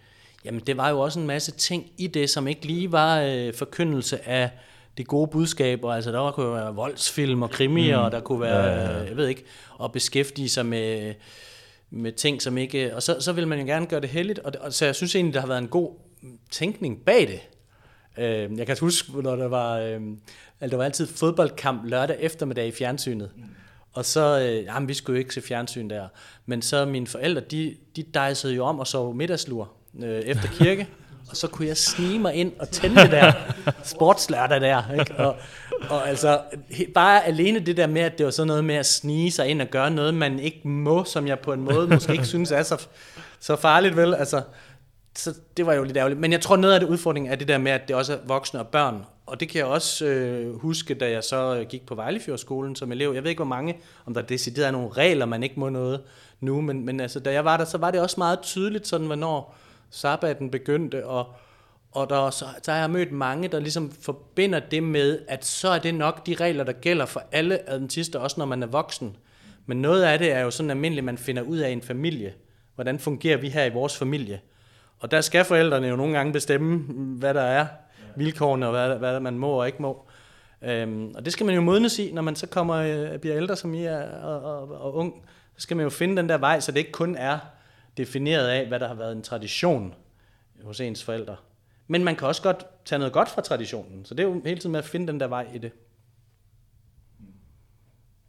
[0.46, 3.54] jamen det var jo også en masse ting i det, som ikke lige var øh,
[3.54, 4.52] forkyndelse af
[4.98, 5.94] det gode budskaber.
[5.94, 8.06] Altså der kunne være voldsfilm og krimier, mm.
[8.06, 9.04] og der kunne være, ja, ja, ja.
[9.04, 9.46] jeg ved ikke,
[9.84, 11.14] at beskæftige sig med,
[11.90, 12.96] med ting, som ikke...
[12.96, 15.16] Og så, så vil man jo gerne gøre det heldigt, og, og så jeg synes
[15.16, 15.94] egentlig, der har været en god
[16.52, 17.40] tænkning bag det.
[18.24, 20.02] Øh, jeg kan huske, når der var, øh,
[20.62, 23.32] altså, der var altid fodboldkamp lørdag eftermiddag i fjernsynet.
[23.36, 23.44] Mm.
[23.98, 26.08] Og så, øh, jamen vi skulle jo ikke se fjernsyn der.
[26.46, 30.88] Men så mine forældre, de, de dejsede jo om og sov middagslur øh, efter kirke.
[31.30, 33.34] og så kunne jeg snige mig ind og tænde det der
[33.84, 34.92] sportslørdag der.
[35.00, 35.16] Ikke?
[35.16, 35.36] Og,
[35.90, 38.86] og altså, he- bare alene det der med, at det var sådan noget med at
[38.86, 42.12] snige sig ind og gøre noget, man ikke må, som jeg på en måde måske
[42.14, 42.88] ikke synes er så,
[43.40, 44.16] så farligt, vel?
[44.16, 44.42] Altså,
[45.18, 46.20] så det var jo lidt ærgerligt.
[46.20, 48.18] Men jeg tror, noget af det udfordring er det der med, at det også er
[48.26, 49.04] voksne og børn.
[49.28, 52.92] Og det kan jeg også øh, huske, da jeg så øh, gik på Vejlefjordskolen som
[52.92, 53.12] elev.
[53.14, 56.02] Jeg ved ikke, hvor mange, om der decideret er nogle regler, man ikke må noget
[56.40, 59.08] nu, men, men altså, da jeg var der, så var det også meget tydeligt, sådan,
[59.08, 59.56] hvornår
[59.90, 61.28] sabbaten begyndte, og,
[61.92, 65.70] og der, så, så har jeg mødt mange, der ligesom forbinder det med, at så
[65.70, 69.16] er det nok de regler, der gælder for alle adventister, også når man er voksen.
[69.66, 72.34] Men noget af det er jo sådan almindeligt, man finder ud af i en familie.
[72.76, 74.40] Hvordan fungerer vi her i vores familie?
[75.00, 76.78] Og der skal forældrene jo nogle gange bestemme,
[77.20, 77.68] hvad der er
[78.18, 80.06] vilkårene, og hvad, hvad man må og ikke må.
[80.62, 83.56] Øhm, og det skal man jo modnes i, når man så kommer øh, bliver ældre,
[83.56, 85.14] som I er, og, og, og ung.
[85.56, 87.40] Så skal man jo finde den der vej, så det ikke kun er
[87.98, 89.94] defineret af, hvad der har været en tradition
[90.64, 91.36] hos ens forældre.
[91.88, 94.06] Men man kan også godt tage noget godt fra traditionen.
[94.06, 95.72] Så det er jo hele tiden med at finde den der vej i det.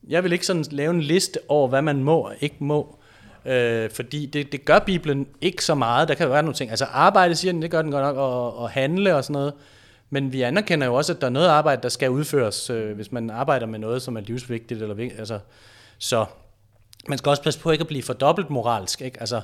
[0.09, 2.97] Jeg vil ikke sådan lave en liste over, hvad man må og ikke må.
[3.48, 6.08] Øh, fordi det, det gør Bibelen ikke så meget.
[6.08, 6.70] Der kan jo være nogle ting.
[6.70, 9.52] Altså arbejde, siger den, det gør den godt nok, og, og handle og sådan noget.
[10.11, 13.12] Men vi anerkender jo også, at der er noget arbejde, der skal udføres, øh, hvis
[13.12, 14.82] man arbejder med noget, som er livsvigtigt.
[14.82, 15.38] Eller, altså,
[15.98, 16.24] så
[17.08, 19.00] man skal også passe på ikke at blive for dobbelt moralsk.
[19.02, 19.20] Ikke?
[19.20, 19.37] Altså,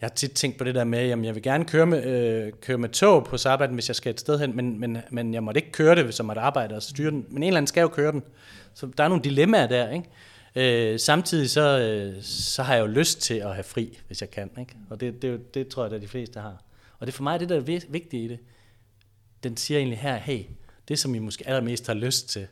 [0.00, 2.52] jeg har tit tænkt på det der med, at jeg vil gerne køre med, øh,
[2.62, 5.42] køre med tog på sabbaten, hvis jeg skal et sted hen, men, men, men jeg
[5.42, 7.26] måtte ikke køre det, hvis jeg måtte arbejde og styre den.
[7.28, 8.22] Men en eller anden skal jo køre den.
[8.74, 10.08] Så der er nogle dilemmaer der, ikke?
[10.56, 14.30] Øh, samtidig så, øh, så har jeg jo lyst til at have fri, hvis jeg
[14.30, 14.50] kan.
[14.58, 14.76] Ikke?
[14.90, 16.64] Og det, det, det tror jeg, at de fleste har.
[16.98, 18.38] Og det er for mig det, der er vigtigt i det.
[19.42, 20.44] Den siger egentlig her, hey,
[20.88, 22.46] det som I måske allermest har lyst til,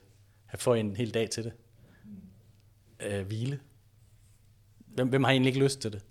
[0.49, 1.53] at få en hel dag til det.
[3.01, 3.61] Øh, hvile.
[4.87, 6.03] Hvem, hvem har egentlig ikke lyst til det?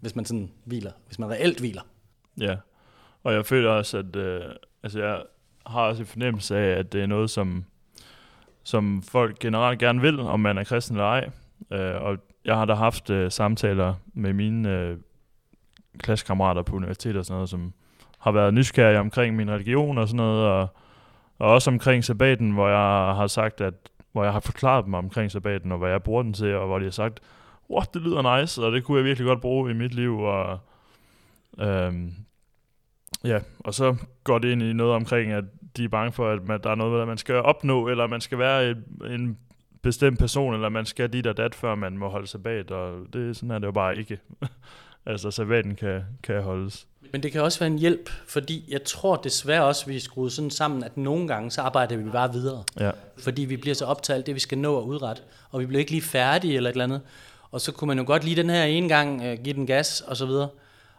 [0.00, 0.92] Hvis man sådan hviler.
[1.06, 1.82] Hvis man reelt hviler.
[2.40, 2.56] Ja,
[3.22, 4.42] og jeg føler også, at øh,
[4.82, 5.22] altså jeg
[5.66, 7.64] har også en fornemmelse af, at det er noget, som,
[8.68, 11.30] som folk generelt gerne vil, om man er kristen eller ej.
[11.72, 14.96] Øh, og jeg har da haft øh, samtaler med mine øh,
[15.98, 17.72] klassekammerater på universitetet og sådan noget, som
[18.18, 20.68] har været nysgerrige omkring min religion og sådan noget, og,
[21.38, 23.74] og også omkring sabbaten, hvor jeg har sagt, at
[24.12, 26.78] hvor jeg har forklaret dem omkring sabbaten, og hvad jeg bruger den til, og hvor
[26.78, 27.20] de har sagt,
[27.70, 30.58] what, det lyder nice, og det kunne jeg virkelig godt bruge i mit liv, og
[31.58, 32.12] øhm,
[33.24, 35.44] ja, og så går det ind i noget omkring, at
[35.76, 38.38] de er bange for, at man, der er noget, man skal opnå, eller man skal
[38.38, 38.76] være en,
[39.10, 39.38] en
[39.82, 43.36] bestemt person, eller man skal dit og dat, før man må holde sabbat, og det,
[43.36, 44.18] sådan er det jo bare ikke.
[45.06, 46.86] altså, sabbaten kan, kan holdes.
[47.12, 50.00] Men det kan også være en hjælp, fordi jeg tror desværre også, at vi er
[50.00, 52.64] skruet sådan sammen, at nogle gange, så arbejder vi bare videre.
[52.80, 52.90] Ja.
[53.18, 55.66] Fordi vi bliver så optaget af alt det, vi skal nå at udrette, og vi
[55.66, 57.00] bliver ikke lige færdige eller et eller andet.
[57.50, 60.00] Og så kunne man jo godt lige den her ene gang uh, give den gas,
[60.00, 60.48] og så videre.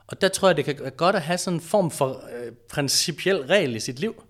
[0.08, 2.54] Og der tror jeg, det kan være godt at have sådan en form for uh,
[2.72, 4.24] principiel regel i sit liv,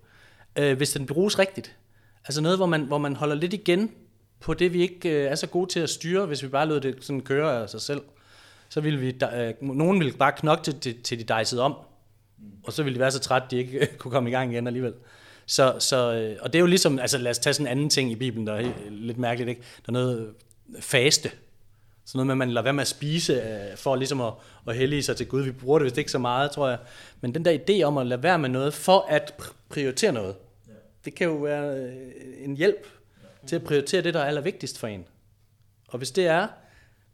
[0.56, 1.76] øh, hvis den bruges rigtigt.
[2.24, 3.90] Altså noget, hvor man, hvor man holder lidt igen
[4.40, 6.80] på det, vi ikke øh, er så gode til at styre, hvis vi bare lader
[6.80, 8.02] det sådan køre af sig selv.
[8.68, 11.74] Så ville vi, øh, nogen ville bare knokke til, til, til de dejsede om,
[12.62, 14.94] og så ville de være så trætte, de ikke kunne komme i gang igen alligevel.
[15.46, 17.90] Så, så, øh, og det er jo ligesom, altså lad os tage sådan en anden
[17.90, 19.60] ting i Bibelen, der er lidt mærkeligt, ikke?
[19.60, 20.34] Der er noget
[20.74, 21.30] øh, faste.
[22.04, 24.32] Sådan noget med, at man lader være med at spise, øh, for ligesom at,
[24.68, 25.42] at hellige sig til Gud.
[25.42, 26.78] Vi bruger det vist ikke så meget, tror jeg.
[27.20, 29.34] Men den der idé om at lade være med noget, for at
[29.68, 30.36] prioritere noget,
[31.04, 32.86] det kan jo være øh, en hjælp
[33.46, 35.04] til at prioritere det, der er allervigtigst for en.
[35.88, 36.48] Og hvis det er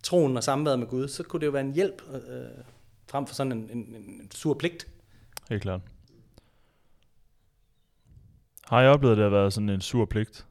[0.03, 2.64] troen og samværet med Gud, så kunne det jo være en hjælp øh,
[3.11, 4.87] frem for sådan en, en, en sur pligt.
[5.49, 5.80] Helt klart.
[8.64, 10.47] Har jeg oplevet, at det har været sådan en sur pligt?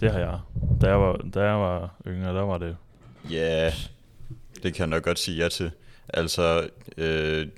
[0.00, 0.40] Det har jeg.
[0.80, 2.76] Da jeg var, da jeg var yngre, der var det.
[3.30, 3.72] Ja, yeah,
[4.62, 5.70] det kan jeg nok godt sige ja til.
[6.08, 7.48] Altså, øh,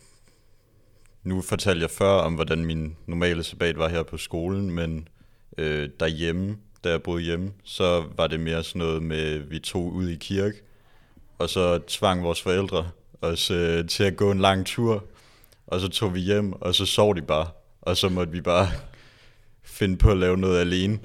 [1.22, 5.08] nu fortalte jeg før om, hvordan min normale sabbat var her på skolen, men
[5.58, 9.92] øh, derhjemme, da jeg boede hjemme, så var det mere sådan noget med, vi tog
[9.92, 10.62] ud i kirke,
[11.38, 12.90] og så tvang vores forældre
[13.20, 15.04] os øh, til at gå en lang tur,
[15.66, 17.48] og så tog vi hjem, og så sov de bare,
[17.80, 18.68] og så måtte vi bare
[19.62, 20.98] finde på at lave noget alene.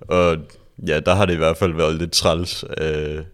[0.00, 0.38] Og
[0.78, 3.24] ja, der har det i hvert fald været lidt træls, øh,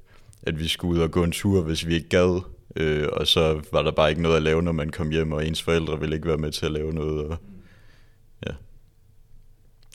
[0.43, 2.43] at vi skulle ud og gå en tur, hvis vi ikke gad.
[2.76, 5.47] Øh, og så var der bare ikke noget at lave, når man kom hjem, og
[5.47, 7.28] ens forældre ville ikke være med til at lave noget.
[7.28, 7.36] Og,
[8.47, 8.53] ja.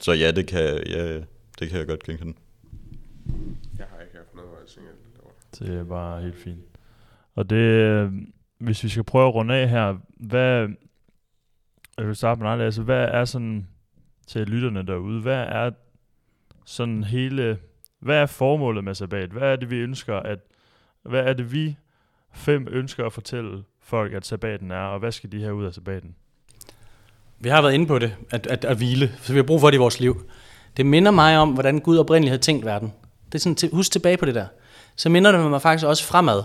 [0.02, 1.16] Så ja, det kan, ja,
[1.60, 2.34] det kan jeg godt genkende.
[3.78, 4.92] Jeg har ikke haft noget, tænker,
[5.60, 6.62] Det er bare helt fint.
[7.36, 8.12] Og det, øh,
[8.58, 10.70] hvis vi skal prøve at runde af her, hvad,
[11.98, 13.68] jeg vil starte med dig, altså, hvad er sådan,
[14.28, 15.72] til lytterne derude, hvad er
[16.68, 17.58] sådan hele,
[18.00, 19.30] hvad er formålet med sabbat?
[19.30, 20.40] Hvad er det, vi ønsker at,
[21.04, 21.76] hvad er det, vi
[22.34, 25.74] fem ønsker at fortælle folk, at sabbaten er, og hvad skal de have ud af
[25.74, 26.16] sabbaten?
[27.40, 29.70] Vi har været inde på det, at, at, at hvile, så vi har brug for
[29.70, 30.26] det i vores liv.
[30.78, 32.94] Det minder mig om, hvordan Gud oprindeligt havde tænkt verden.
[33.26, 34.48] Det er sådan, til, husk tilbage på det der.
[34.96, 36.44] Så minder det mig faktisk også fremad,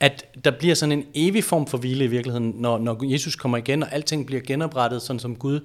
[0.00, 3.58] at der bliver sådan en evig form for hvile i virkeligheden, når, når Jesus kommer
[3.58, 5.60] igen, og alting bliver genoprettet, sådan som Gud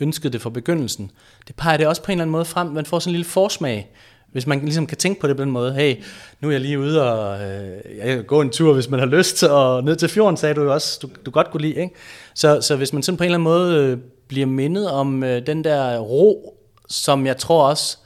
[0.00, 1.10] ønskede det fra begyndelsen.
[1.46, 2.66] Det peger det også på en eller anden måde frem.
[2.66, 3.90] Man får sådan en lille forsmag,
[4.32, 5.74] hvis man ligesom kan tænke på det på den måde.
[5.74, 5.96] Hey,
[6.40, 9.06] nu er jeg lige ude og øh, jeg kan gå en tur, hvis man har
[9.06, 11.74] lyst, og ned til fjorden, sagde du jo også, du, du godt kunne lide.
[11.74, 11.94] Ikke?
[12.34, 15.46] Så, så hvis man sådan på en eller anden måde øh, bliver mindet om øh,
[15.46, 17.98] den der ro, som jeg tror også,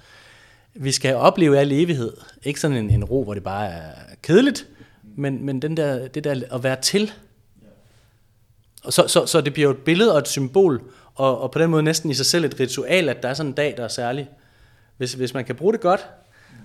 [0.75, 2.13] vi skal opleve al evighed.
[2.43, 3.91] Ikke sådan en, en ro, hvor det bare er
[4.23, 4.67] kedeligt,
[5.17, 7.13] men, men den der, det der at være til.
[8.85, 10.83] Og så, så, så det bliver jo et billede og et symbol,
[11.15, 13.51] og, og på den måde næsten i sig selv et ritual, at der er sådan
[13.51, 14.29] en dag, der er særlig.
[14.97, 16.07] Hvis, hvis man kan bruge det godt,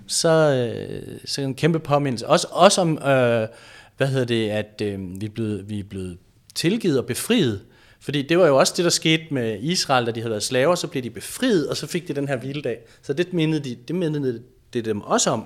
[0.06, 2.26] så, øh, så en kæmpe påmindelse.
[2.26, 3.48] Også, også om, øh,
[3.96, 6.18] hvad hedder det, at øh, vi, er blevet, vi er blevet
[6.54, 7.60] tilgivet og befriet.
[8.00, 10.74] Fordi det var jo også det, der skete med Israel, da de havde været slaver,
[10.74, 12.78] så blev de befriet, og så fik de den her hviledag.
[13.02, 14.42] Så det mindede, de, det mindede
[14.72, 15.44] det dem også om,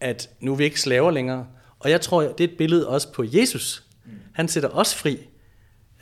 [0.00, 1.46] at nu er vi ikke slaver længere.
[1.78, 3.82] Og jeg tror, det er et billede også på Jesus.
[4.32, 5.18] Han sætter os fri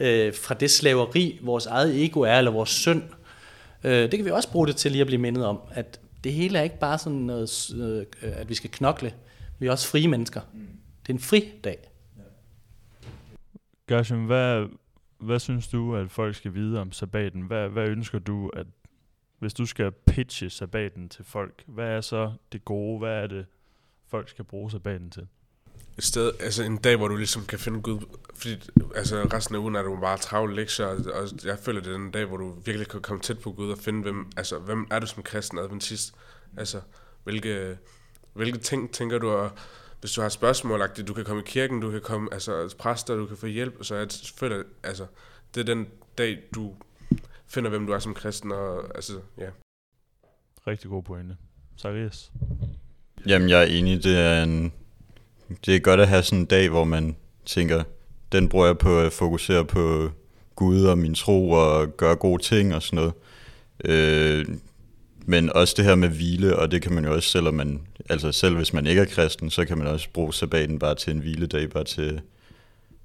[0.00, 3.02] øh, fra det slaveri, vores eget ego er, eller vores synd.
[3.84, 6.32] Øh, det kan vi også bruge det til lige at blive mindet om, at det
[6.32, 9.14] hele er ikke bare sådan noget, øh, at vi skal knokle.
[9.58, 10.40] Vi er også frie mennesker.
[11.02, 11.90] Det er en fri dag.
[13.88, 14.66] Gershom, hvad,
[15.18, 17.42] hvad synes du, at folk skal vide om sabbaten?
[17.42, 18.66] Hvad, hvad ønsker du, at
[19.38, 22.98] hvis du skal pitche sabbaten til folk, hvad er så det gode?
[22.98, 23.46] Hvad er det,
[24.08, 25.26] folk skal bruge sabbaten til?
[25.98, 28.00] Et sted, altså en dag, hvor du ligesom kan finde Gud,
[28.34, 31.92] fordi altså resten af ugen er du bare travle lektier, og, og jeg føler, det
[31.92, 34.58] er en dag, hvor du virkelig kan komme tæt på Gud og finde, hvem, altså,
[34.58, 36.14] hvem er du som kristen adventist?
[36.56, 36.80] Altså,
[37.24, 37.78] hvilke,
[38.32, 39.50] hvilke ting tænker du, og
[40.00, 43.26] hvis du har spørgsmål, du kan komme i kirken, du kan komme, altså præster, du
[43.26, 45.06] kan få hjælp, så jeg føler, altså,
[45.54, 46.74] det er den dag, du
[47.46, 49.50] finder, hvem du er som kristen, og altså, ja.
[50.66, 51.36] Rigtig god pointe.
[51.78, 52.32] Zacharias?
[53.26, 54.72] Jamen, jeg er enig, det er en,
[55.66, 57.16] det er godt at have sådan en dag, hvor man
[57.46, 57.82] tænker,
[58.32, 60.10] den bruger jeg på at fokusere på
[60.56, 63.12] Gud og min tro og gøre gode ting og sådan noget.
[63.84, 64.46] Øh,
[65.26, 67.80] Men også det her med hvile, og det kan man jo også, selvom man,
[68.10, 71.12] altså selv hvis man ikke er kristen, så kan man også bruge sabbaten bare til
[71.12, 72.22] en hviledag, bare til at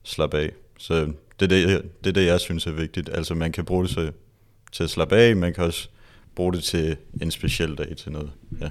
[0.04, 0.52] slappe af.
[0.78, 0.96] Så
[1.40, 3.10] det er det, det, er det jeg synes er vigtigt.
[3.14, 4.12] Altså man kan bruge det så,
[4.72, 5.90] til at slappe af, man kan også
[6.36, 8.32] bruge det til en speciel dag til noget.
[8.62, 8.70] Ja.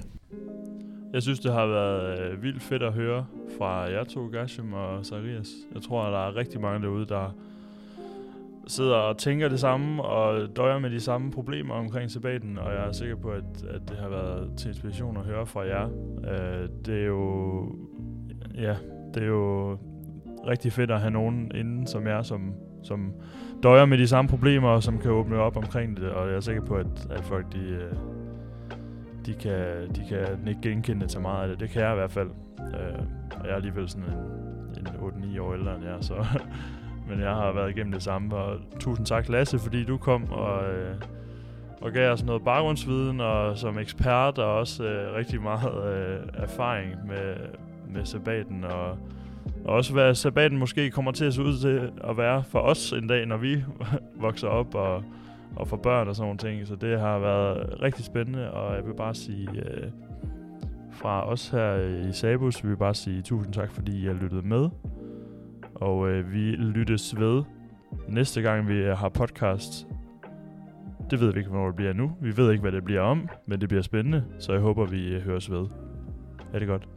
[1.13, 3.25] Jeg synes, det har været øh, vildt fedt at høre
[3.57, 5.49] fra jer to, Gashim og Sarias.
[5.73, 7.35] Jeg tror, at der er rigtig mange derude, der
[8.67, 12.87] sidder og tænker det samme og døjer med de samme problemer omkring sabbaten, og jeg
[12.87, 15.89] er sikker på, at, at det har været til inspiration at høre fra jer.
[16.31, 17.63] Øh, det er jo...
[18.55, 18.75] Ja,
[19.13, 19.77] det er jo
[20.47, 22.53] rigtig fedt at have nogen inden som jer, som,
[22.83, 23.13] som
[23.63, 26.39] døjer med de samme problemer, og som kan åbne op omkring det, og jeg er
[26.39, 27.93] sikker på, at, at folk de, øh,
[29.29, 31.59] de kan, de kan ikke genkende til meget af det.
[31.59, 32.29] Det kan jeg i hvert fald.
[32.59, 32.99] Øh,
[33.39, 36.25] og jeg er alligevel sådan en, en 8-9 år ældre end jer, så...
[37.09, 38.35] men jeg har været igennem det samme.
[38.35, 40.95] Og tusind tak, Lasse, fordi du kom og, øh,
[41.81, 47.07] og gav os noget baggrundsviden, og som ekspert, og også øh, rigtig meget øh, erfaring
[47.07, 47.35] med,
[47.93, 48.97] med sabbaten, og,
[49.65, 52.91] og også hvad sabbaten måske kommer til at se ud til at være for os
[52.91, 53.63] en dag, når vi
[54.25, 55.03] vokser op og,
[55.59, 56.67] og for børn og sådan nogle ting.
[56.67, 59.49] Så det har været rigtig spændende, og jeg vil bare sige...
[59.51, 59.91] Øh,
[60.91, 61.75] fra os her
[62.09, 64.69] i Sabus vil vi bare sige tusind tak, fordi I har lyttet med.
[65.75, 67.43] Og øh, vi lyttes ved
[68.07, 69.87] næste gang, vi øh, har podcast.
[71.09, 72.11] Det ved vi ikke, hvornår det bliver nu.
[72.21, 74.23] Vi ved ikke, hvad det bliver om, men det bliver spændende.
[74.39, 75.67] Så jeg håber, vi øh, høres ved.
[76.53, 76.87] Er det godt?